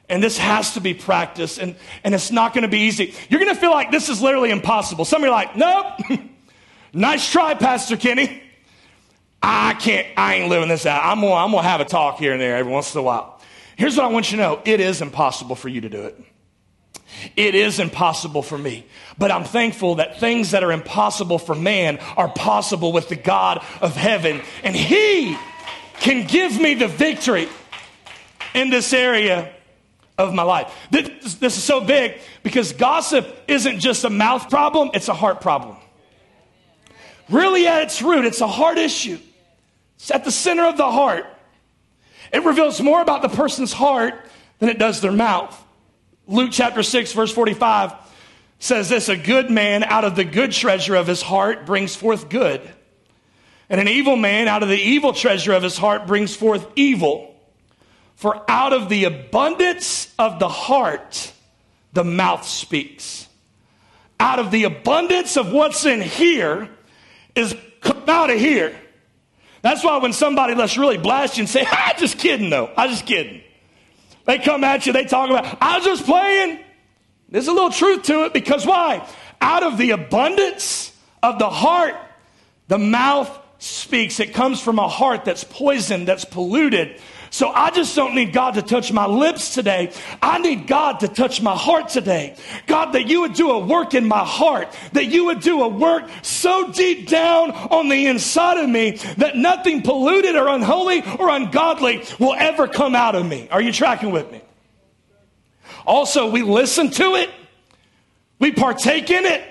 [0.08, 3.12] And this has to be practiced, and, and it's not going to be easy.
[3.28, 5.04] You're going to feel like this is literally impossible.
[5.04, 6.20] Some of you are like, nope.
[6.94, 8.42] nice try, Pastor Kenny.
[9.42, 11.02] I can't, I ain't living this out.
[11.04, 13.40] I'm gonna, I'm gonna have a talk here and there every once in a while.
[13.76, 16.20] Here's what I want you to know it is impossible for you to do it.
[17.36, 18.86] It is impossible for me.
[19.16, 23.64] But I'm thankful that things that are impossible for man are possible with the God
[23.80, 24.40] of heaven.
[24.62, 25.36] And He
[25.94, 27.48] can give me the victory
[28.54, 29.52] in this area
[30.16, 30.74] of my life.
[30.90, 35.40] This, this is so big because gossip isn't just a mouth problem, it's a heart
[35.40, 35.76] problem.
[37.28, 39.18] Really, at its root, it's a heart issue.
[39.98, 41.26] It's at the center of the heart.
[42.32, 44.14] It reveals more about the person's heart
[44.58, 45.64] than it does their mouth.
[46.26, 47.94] Luke chapter 6, verse 45
[48.58, 52.28] says this A good man out of the good treasure of his heart brings forth
[52.28, 52.60] good,
[53.68, 57.34] and an evil man out of the evil treasure of his heart brings forth evil.
[58.16, 61.32] For out of the abundance of the heart,
[61.92, 63.28] the mouth speaks.
[64.18, 66.68] Out of the abundance of what's in here
[67.36, 68.74] is come out of here.
[69.62, 72.88] That's why when somebody lets really blast you and say, "I just kidding though, I
[72.88, 73.42] just kidding,"
[74.24, 76.60] they come at you, they talk about, "I was just playing."
[77.28, 79.06] There's a little truth to it because why?
[79.40, 80.92] Out of the abundance
[81.22, 81.94] of the heart,
[82.68, 84.20] the mouth speaks.
[84.20, 88.54] It comes from a heart that's poisoned, that's polluted, so I just don't need God
[88.54, 89.92] to touch my lips today.
[90.22, 92.36] I need God to touch my heart today.
[92.66, 95.68] God, that you would do a work in my heart, that you would do a
[95.68, 101.28] work so deep down on the inside of me that nothing polluted or unholy or
[101.28, 103.48] ungodly will ever come out of me.
[103.50, 104.40] Are you tracking with me?
[105.86, 107.30] Also, we listen to it,
[108.38, 109.42] we partake in it,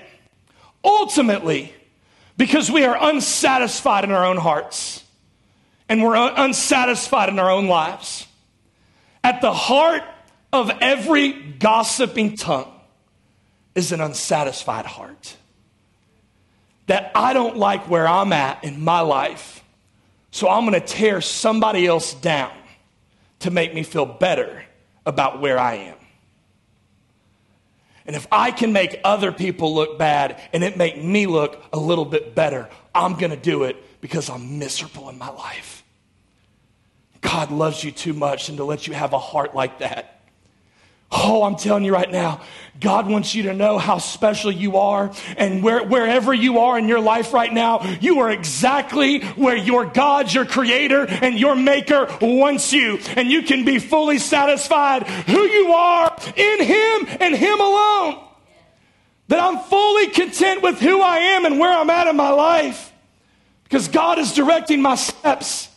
[0.84, 1.72] ultimately,
[2.36, 5.04] because we are unsatisfied in our own hearts
[5.88, 8.26] and we're unsatisfied in our own lives.
[9.24, 10.02] At the heart
[10.52, 12.72] of every gossiping tongue
[13.74, 15.36] is an unsatisfied heart.
[16.86, 19.62] That I don't like where I'm at in my life,
[20.30, 22.52] so I'm gonna tear somebody else down
[23.40, 24.64] to make me feel better
[25.04, 25.96] about where I am.
[28.06, 31.78] And if I can make other people look bad and it make me look a
[31.78, 35.84] little bit better, I'm gonna do it because I'm miserable in my life.
[37.20, 40.18] God loves you too much and to let you have a heart like that.
[41.10, 42.42] Oh, I'm telling you right now,
[42.78, 45.10] God wants you to know how special you are.
[45.38, 49.86] And where, wherever you are in your life right now, you are exactly where your
[49.86, 52.98] God, your creator, and your maker wants you.
[53.16, 58.22] And you can be fully satisfied who you are in Him and Him alone.
[59.28, 62.87] That I'm fully content with who I am and where I'm at in my life.
[63.68, 65.68] Because God is directing my steps.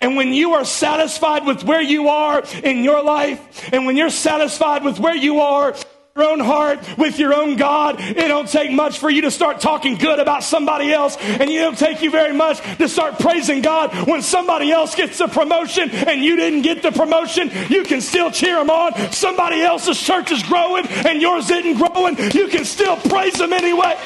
[0.00, 4.10] And when you are satisfied with where you are in your life, and when you're
[4.10, 5.74] satisfied with where you are,
[6.16, 9.60] your own heart with your own God, it don't take much for you to start
[9.60, 13.60] talking good about somebody else, and you don't take you very much to start praising
[13.62, 17.50] God when somebody else gets the promotion and you didn't get the promotion.
[17.68, 19.12] You can still cheer them on.
[19.12, 22.16] Somebody else's church is growing and yours isn't growing.
[22.32, 23.96] You can still praise them anyway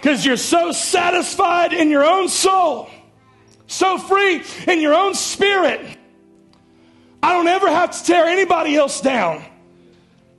[0.00, 2.90] because you're so satisfied in your own soul
[3.68, 5.80] so free in your own spirit.
[7.22, 9.44] I don't ever have to tear anybody else down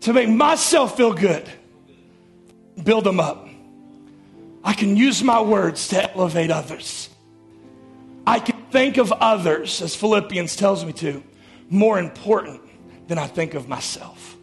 [0.01, 1.47] to make myself feel good,
[2.83, 3.47] build them up.
[4.63, 7.09] I can use my words to elevate others.
[8.25, 11.23] I can think of others, as Philippians tells me to,
[11.69, 12.61] more important
[13.07, 14.35] than I think of myself.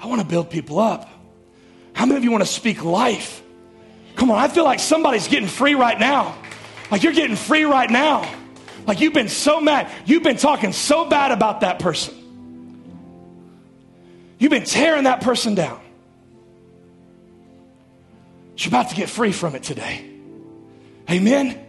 [0.00, 1.08] I want to build people up.
[1.94, 3.42] How many of you want to speak life?
[4.16, 6.36] Come on, I feel like somebody's getting free right now.
[6.90, 8.28] Like you're getting free right now.
[8.86, 9.90] Like you've been so mad.
[10.06, 12.14] You've been talking so bad about that person.
[14.38, 15.80] You've been tearing that person down.
[18.56, 20.10] You're about to get free from it today.
[21.10, 21.62] Amen?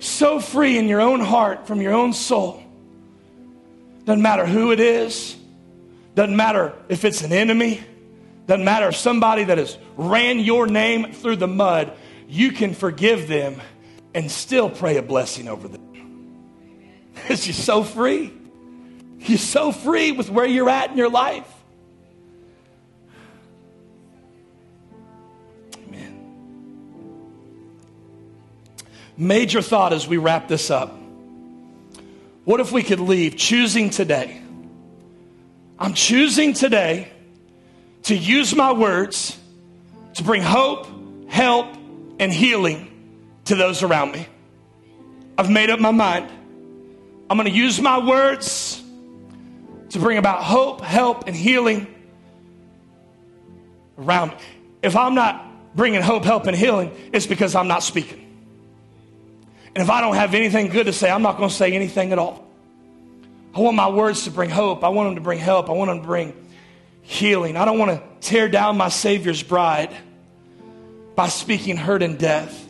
[0.00, 2.62] So free in your own heart, from your own soul.
[4.04, 5.36] Doesn't matter who it is,
[6.14, 7.82] doesn't matter if it's an enemy,
[8.48, 11.92] doesn't matter if somebody that has ran your name through the mud
[12.28, 13.60] you can forgive them
[14.14, 15.84] and still pray a blessing over them.
[17.28, 18.32] It's just so free.
[19.18, 21.52] You're so free with where you're at in your life.
[25.86, 26.20] Amen.
[29.16, 30.96] major thought as we wrap this up.
[32.44, 34.40] What if we could leave choosing today?
[35.78, 37.12] I'm choosing today
[38.08, 39.38] to use my words
[40.14, 40.86] to bring hope,
[41.28, 41.76] help,
[42.18, 42.90] and healing
[43.44, 44.26] to those around me.
[45.36, 46.30] I've made up my mind.
[47.28, 48.82] I'm going to use my words
[49.90, 51.86] to bring about hope, help, and healing
[53.98, 54.36] around me.
[54.82, 58.24] If I'm not bringing hope, help, and healing, it's because I'm not speaking.
[59.74, 62.12] And if I don't have anything good to say, I'm not going to say anything
[62.12, 62.42] at all.
[63.54, 64.82] I want my words to bring hope.
[64.82, 65.68] I want them to bring help.
[65.68, 66.47] I want them to bring
[67.08, 67.56] healing.
[67.56, 69.96] I don't want to tear down my Savior's bride
[71.16, 72.66] by speaking hurt and death.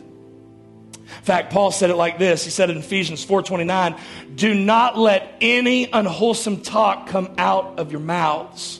[0.95, 2.45] In fact, Paul said it like this.
[2.45, 3.95] He said in Ephesians 4:29,
[4.33, 8.79] "Do not let any unwholesome talk come out of your mouths,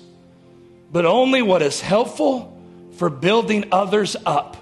[0.94, 2.58] but only what is helpful
[2.96, 4.56] for building others up."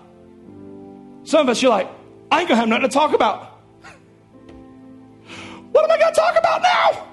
[1.26, 1.90] Some of us you're like,
[2.32, 3.44] "I ain't going to have nothing to talk about."
[5.72, 7.04] what am I going to talk about now?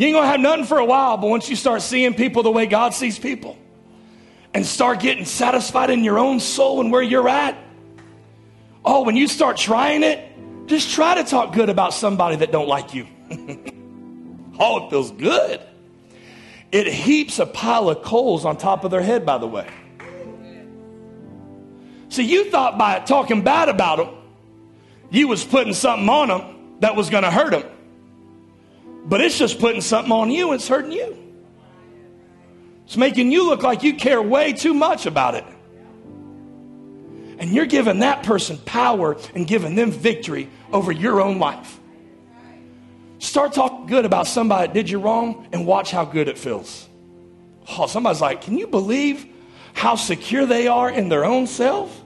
[0.00, 2.50] You ain't to have nothing for a while, but once you start seeing people the
[2.50, 3.58] way God sees people
[4.54, 7.56] and start getting satisfied in your own soul and where you're at,
[8.84, 10.26] Oh, when you start trying it,
[10.66, 13.06] just try to talk good about somebody that don't like you.
[14.58, 15.60] oh, it feels good.
[16.72, 19.66] It heaps a pile of coals on top of their head, by the way.
[22.08, 24.14] See, you thought by talking bad about them,
[25.10, 27.64] you was putting something on them that was going to hurt them.
[29.04, 31.16] But it's just putting something on you and it's hurting you.
[32.84, 35.44] It's making you look like you care way too much about it
[37.40, 41.80] and you're giving that person power and giving them victory over your own life.
[43.18, 46.86] Start talking good about somebody that did you wrong and watch how good it feels.
[47.78, 49.26] Oh, somebody's like, Can you believe
[49.72, 52.04] how secure they are in their own self?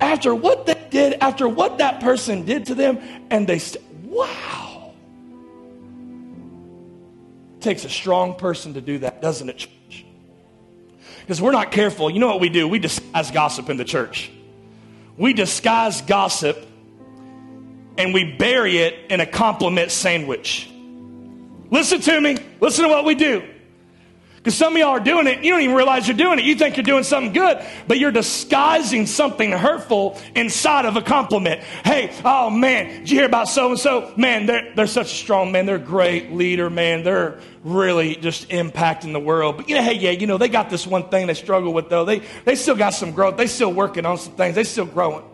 [0.00, 2.98] After what they did, after what that person did to them,
[3.30, 4.67] and they, st- wow.
[7.58, 10.04] It takes a strong person to do that, doesn't it, church?
[11.22, 12.08] Because we're not careful.
[12.08, 12.68] You know what we do?
[12.68, 14.30] We disguise gossip in the church.
[15.16, 16.56] We disguise gossip
[17.96, 20.70] and we bury it in a compliment sandwich.
[21.68, 22.38] Listen to me.
[22.60, 23.42] Listen to what we do.
[24.48, 26.46] Because some of y'all are doing it, you don't even realize you're doing it.
[26.46, 31.60] You think you're doing something good, but you're disguising something hurtful inside of a compliment.
[31.84, 34.10] Hey, oh man, did you hear about so and so?
[34.16, 35.66] Man, they're, they're such a strong man.
[35.66, 37.02] They're a great leader, man.
[37.02, 39.58] They're really just impacting the world.
[39.58, 41.90] But you know, hey, yeah, you know, they got this one thing they struggle with
[41.90, 42.06] though.
[42.06, 43.36] They, they still got some growth.
[43.36, 44.54] They still working on some things.
[44.54, 45.24] They still growing.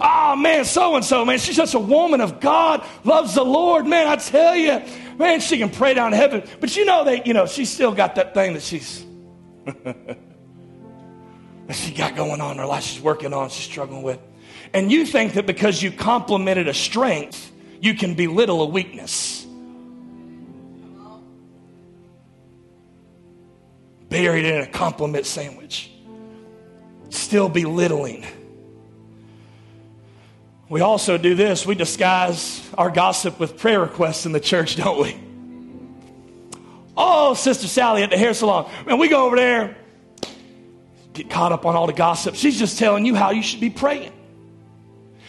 [0.00, 3.86] Oh man, so and so, man, she's just a woman of God, loves the Lord,
[3.86, 4.08] man.
[4.08, 4.82] I tell you,
[5.22, 6.42] man, she can pray down to heaven.
[6.60, 9.04] But you know that, you know, she's still got that thing that she's
[9.64, 10.18] that
[11.72, 14.18] she got going on in her life, she's working on, she's struggling with.
[14.74, 17.50] And you think that because you complimented a strength,
[17.80, 19.46] you can belittle a weakness.
[24.08, 25.90] Buried in a compliment sandwich.
[27.08, 28.26] Still belittling
[30.72, 35.02] we also do this we disguise our gossip with prayer requests in the church, don't
[35.02, 35.20] we?
[36.96, 38.70] Oh, Sister Sally at the hair salon.
[38.86, 39.76] Man, we go over there,
[41.12, 42.36] get caught up on all the gossip.
[42.36, 44.12] She's just telling you how you should be praying.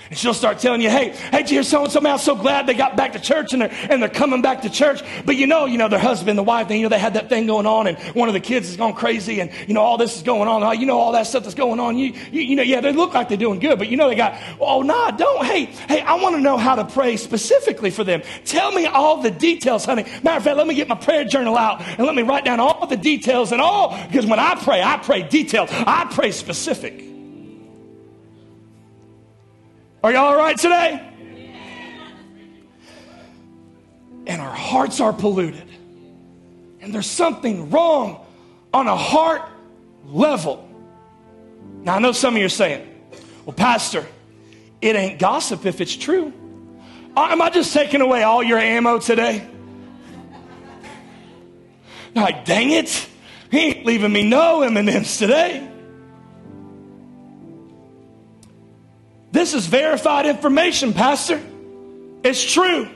[0.09, 2.01] And she'll start telling you, hey, hey, did you hear so and so?
[2.01, 4.61] Man, I'm so glad they got back to church and they're, and they're coming back
[4.63, 5.01] to church.
[5.25, 7.29] But you know, you know, their husband, the wife, they, you know, they had that
[7.29, 9.97] thing going on and one of the kids is going crazy and, you know, all
[9.97, 10.79] this is going on.
[10.79, 11.97] You know, all that stuff that's going on.
[11.97, 14.15] You, you, you know, yeah, they look like they're doing good, but you know, they
[14.15, 15.45] got, oh, nah, don't.
[15.45, 18.21] Hey, hey, I want to know how to pray specifically for them.
[18.45, 20.03] Tell me all the details, honey.
[20.23, 22.59] Matter of fact, let me get my prayer journal out and let me write down
[22.59, 25.69] all the details and all, because when I pray, I pray detailed.
[25.71, 27.12] I pray specific.
[30.03, 31.01] Are y'all all right today?
[34.27, 35.63] And our hearts are polluted.
[36.81, 38.25] And there's something wrong
[38.73, 39.43] on a heart
[40.05, 40.67] level.
[41.83, 42.85] Now, I know some of you are saying,
[43.45, 44.05] well, Pastor,
[44.81, 46.33] it ain't gossip if it's true.
[47.15, 49.47] Uh, am I just taking away all your ammo today?
[52.13, 53.07] Like, dang it,
[53.49, 55.72] he ain't leaving me no M&Ms today.
[59.33, 61.41] This is verified information, Pastor.
[62.23, 62.87] It's true.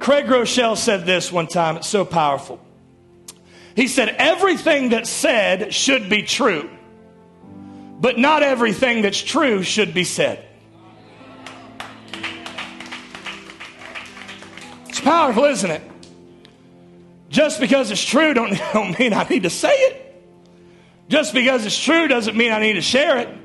[0.00, 1.76] Craig Groeschel said this one time.
[1.76, 2.58] It's so powerful.
[3.76, 6.68] He said, Everything that's said should be true,
[8.00, 10.44] but not everything that's true should be said.
[14.88, 15.82] It's powerful, isn't it?
[17.28, 20.24] Just because it's true don't, don't mean I need to say it.
[21.08, 23.41] Just because it's true doesn't mean I need to share it.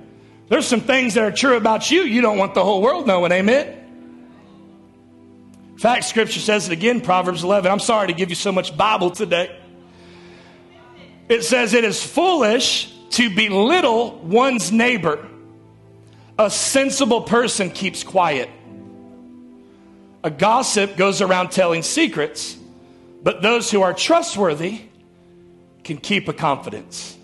[0.50, 3.32] There's some things that are true about you you don't want the whole world knowing,
[3.32, 3.74] amen?
[5.72, 7.72] In fact, scripture says it again, Proverbs 11.
[7.72, 9.56] I'm sorry to give you so much Bible today.
[11.30, 15.28] It says it is foolish to belittle one's neighbor.
[16.40, 18.50] A sensible person keeps quiet.
[20.24, 22.58] A gossip goes around telling secrets,
[23.22, 24.82] but those who are trustworthy
[25.84, 27.18] can keep a confidence.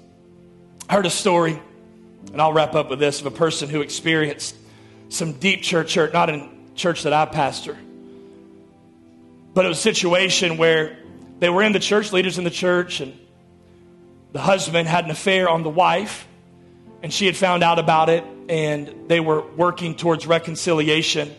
[0.89, 1.59] I heard a story,
[2.31, 4.55] and I'll wrap up with this, of a person who experienced
[5.09, 7.77] some deep church hurt, not in church that I pastor,
[9.53, 10.97] but it was a situation where
[11.39, 13.17] they were in the church, leaders in the church, and
[14.31, 16.27] the husband had an affair on the wife,
[17.03, 21.31] and she had found out about it, and they were working towards reconciliation.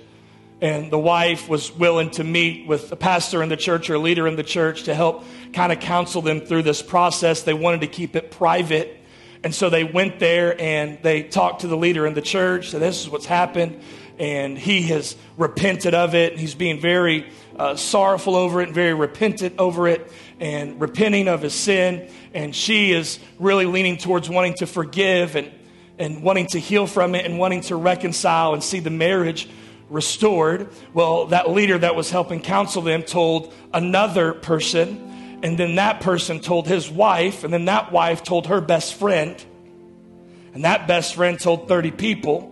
[0.60, 3.98] And the wife was willing to meet with a pastor in the church or a
[3.98, 7.42] leader in the church to help kind of counsel them through this process.
[7.42, 9.00] They wanted to keep it private.
[9.44, 12.70] And so they went there and they talked to the leader in the church.
[12.70, 13.80] So this is what's happened.
[14.18, 16.38] And he has repented of it.
[16.38, 21.42] He's being very uh, sorrowful over it and very repentant over it and repenting of
[21.42, 22.10] his sin.
[22.32, 25.52] And she is really leaning towards wanting to forgive and,
[25.98, 29.48] and wanting to heal from it and wanting to reconcile and see the marriage
[29.90, 30.68] restored.
[30.94, 35.13] Well, that leader that was helping counsel them told another person,
[35.44, 39.36] and then that person told his wife, and then that wife told her best friend,
[40.54, 42.50] and that best friend told 30 people.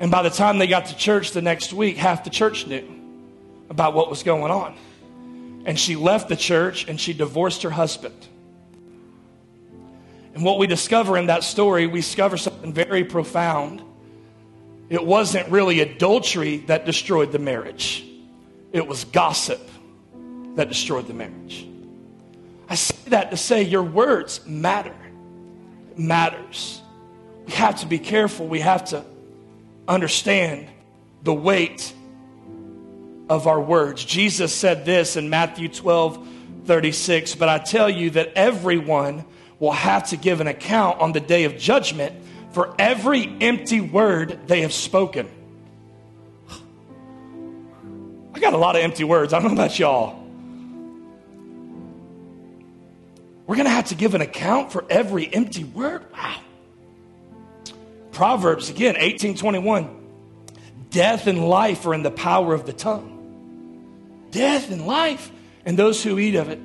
[0.00, 2.88] And by the time they got to church the next week, half the church knew
[3.68, 4.74] about what was going on.
[5.66, 8.26] And she left the church and she divorced her husband.
[10.32, 13.82] And what we discover in that story, we discover something very profound
[14.88, 18.02] it wasn't really adultery that destroyed the marriage,
[18.72, 19.60] it was gossip
[20.56, 21.66] that destroyed the marriage.
[22.68, 24.94] I say that to say your words matter.
[25.90, 26.80] It matters.
[27.46, 28.46] We have to be careful.
[28.46, 29.04] We have to
[29.88, 30.68] understand
[31.22, 31.92] the weight
[33.28, 34.04] of our words.
[34.04, 36.28] Jesus said this in Matthew 12
[36.66, 39.24] 36, but I tell you that everyone
[39.58, 42.14] will have to give an account on the day of judgment
[42.52, 45.28] for every empty word they have spoken.
[48.34, 49.32] I got a lot of empty words.
[49.32, 50.19] I don't know about y'all.
[53.50, 56.04] We're going to have to give an account for every empty word.
[56.12, 56.40] Wow.
[58.12, 59.90] Proverbs again, 1821.
[60.90, 64.28] Death and life are in the power of the tongue.
[64.30, 65.32] Death and life,
[65.66, 66.60] and those who eat of it,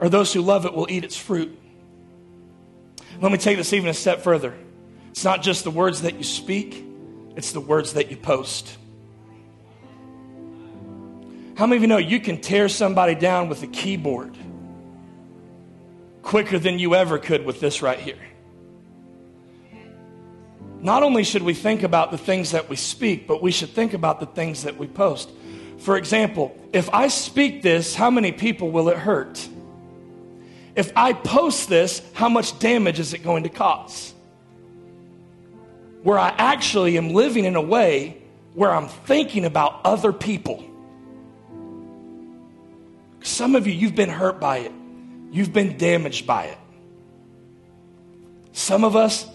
[0.00, 1.54] or those who love it, will eat its fruit.
[3.20, 4.54] Let me take this even a step further.
[5.10, 6.82] It's not just the words that you speak,
[7.36, 8.78] it's the words that you post.
[11.56, 14.34] How many of you know you can tear somebody down with a keyboard
[16.26, 18.18] quicker than you ever could with this right here?
[20.80, 23.94] Not only should we think about the things that we speak, but we should think
[23.94, 25.30] about the things that we post.
[25.78, 29.48] For example, if I speak this, how many people will it hurt?
[30.74, 34.12] If I post this, how much damage is it going to cause?
[36.06, 38.16] where I actually am living in a way
[38.54, 40.64] where I'm thinking about other people.
[43.22, 44.72] Some of you, you've been hurt by it,
[45.30, 46.58] you've been damaged by it.
[48.52, 49.26] Some of us,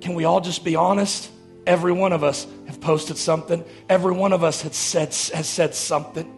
[0.00, 1.30] can we all just be honest?
[1.66, 3.64] Every one of us have posted something.
[3.88, 6.34] Every one of us has said, has said something.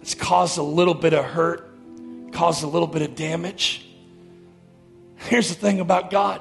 [0.00, 1.70] It's caused a little bit of hurt,
[2.32, 3.86] caused a little bit of damage.
[5.16, 6.40] Here's the thing about God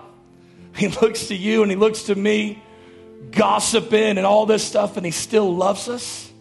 [0.75, 2.63] he looks to you and he looks to me,
[3.31, 6.31] gossiping and all this stuff, and he still loves us.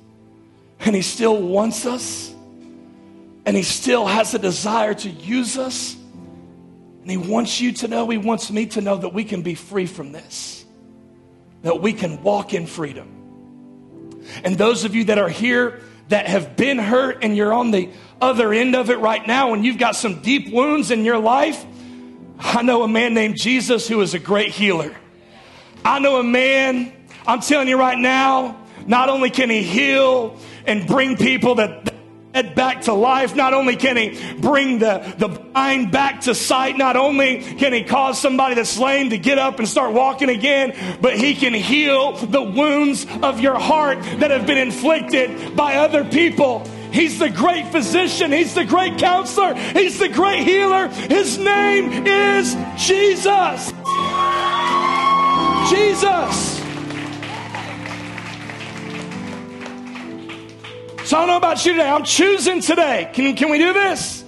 [0.81, 2.33] And he still wants us.
[3.49, 5.97] And he still has a desire to use us.
[7.01, 9.55] And he wants you to know, he wants me to know that we can be
[9.55, 10.67] free from this,
[11.63, 14.21] that we can walk in freedom.
[14.45, 17.89] And those of you that are here that have been hurt and you're on the
[18.21, 21.65] other end of it right now and you've got some deep wounds in your life,
[22.39, 24.95] I know a man named Jesus who is a great healer.
[25.87, 26.93] I know a man,
[27.27, 31.88] I'm telling you right now, not only can he heal and bring people that
[32.55, 33.35] back to life.
[33.35, 37.85] Not only can he bring the, the blind back to sight, not only can he
[37.85, 42.13] cause somebody that's lame to get up and start walking again, but he can heal
[42.13, 46.67] the wounds of your heart that have been inflicted by other people.
[46.93, 48.33] He's the great physician.
[48.33, 49.55] He's the great counselor.
[49.55, 50.89] He's the great healer.
[50.89, 53.73] His name is Jesus.
[55.71, 56.58] Jesus.
[61.09, 61.89] So I don't know about you today.
[61.89, 63.11] I'm choosing today.
[63.15, 64.23] Can, can we do this?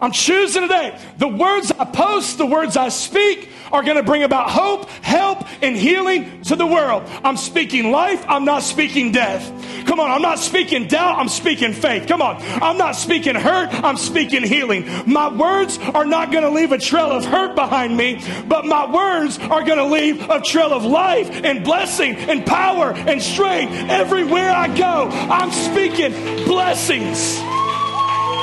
[0.00, 0.96] I'm choosing today.
[1.18, 5.44] The words I post, the words I speak are going to bring about hope, help,
[5.60, 7.02] and healing to the world.
[7.24, 8.24] I'm speaking life.
[8.28, 9.42] I'm not speaking death.
[9.86, 10.10] Come on.
[10.12, 11.18] I'm not speaking doubt.
[11.18, 12.06] I'm speaking faith.
[12.06, 12.36] Come on.
[12.40, 13.74] I'm not speaking hurt.
[13.74, 14.88] I'm speaking healing.
[15.06, 18.90] My words are not going to leave a trail of hurt behind me, but my
[18.90, 23.72] words are going to leave a trail of life and blessing and power and strength
[23.90, 25.08] everywhere I go.
[25.10, 26.12] I'm speaking
[26.46, 27.38] blessings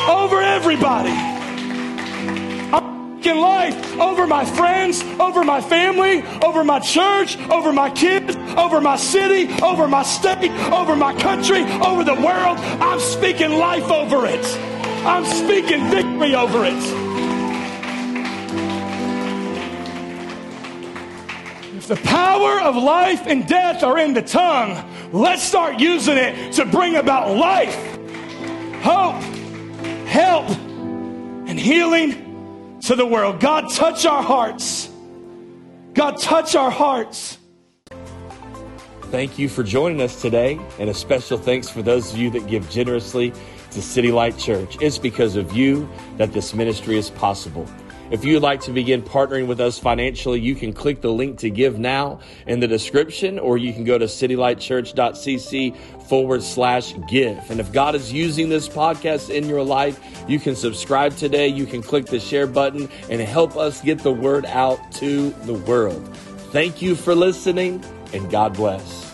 [0.09, 1.40] over everybody
[3.25, 8.81] in life over my friends, over my family, over my church, over my kids, over
[8.81, 12.57] my city, over my state, over my country, over the world.
[12.59, 14.45] I'm speaking life over it.
[15.05, 17.11] I'm speaking victory over it.
[21.75, 26.53] If the power of life and death are in the tongue, let's start using it
[26.53, 27.75] to bring about life,
[28.83, 29.21] hope,
[30.05, 32.20] help, and healing
[32.81, 33.39] to the world.
[33.39, 34.89] God, touch our hearts.
[35.93, 37.37] God, touch our hearts.
[39.11, 42.47] Thank you for joining us today, and a special thanks for those of you that
[42.47, 43.33] give generously
[43.71, 44.77] to City Light Church.
[44.81, 47.67] It's because of you that this ministry is possible.
[48.11, 51.49] If you'd like to begin partnering with us financially, you can click the link to
[51.49, 55.77] give now in the description, or you can go to citylightchurch.cc
[56.09, 57.49] forward slash give.
[57.49, 61.47] And if God is using this podcast in your life, you can subscribe today.
[61.47, 65.53] You can click the share button and help us get the word out to the
[65.53, 66.05] world.
[66.51, 67.81] Thank you for listening,
[68.13, 69.10] and God bless.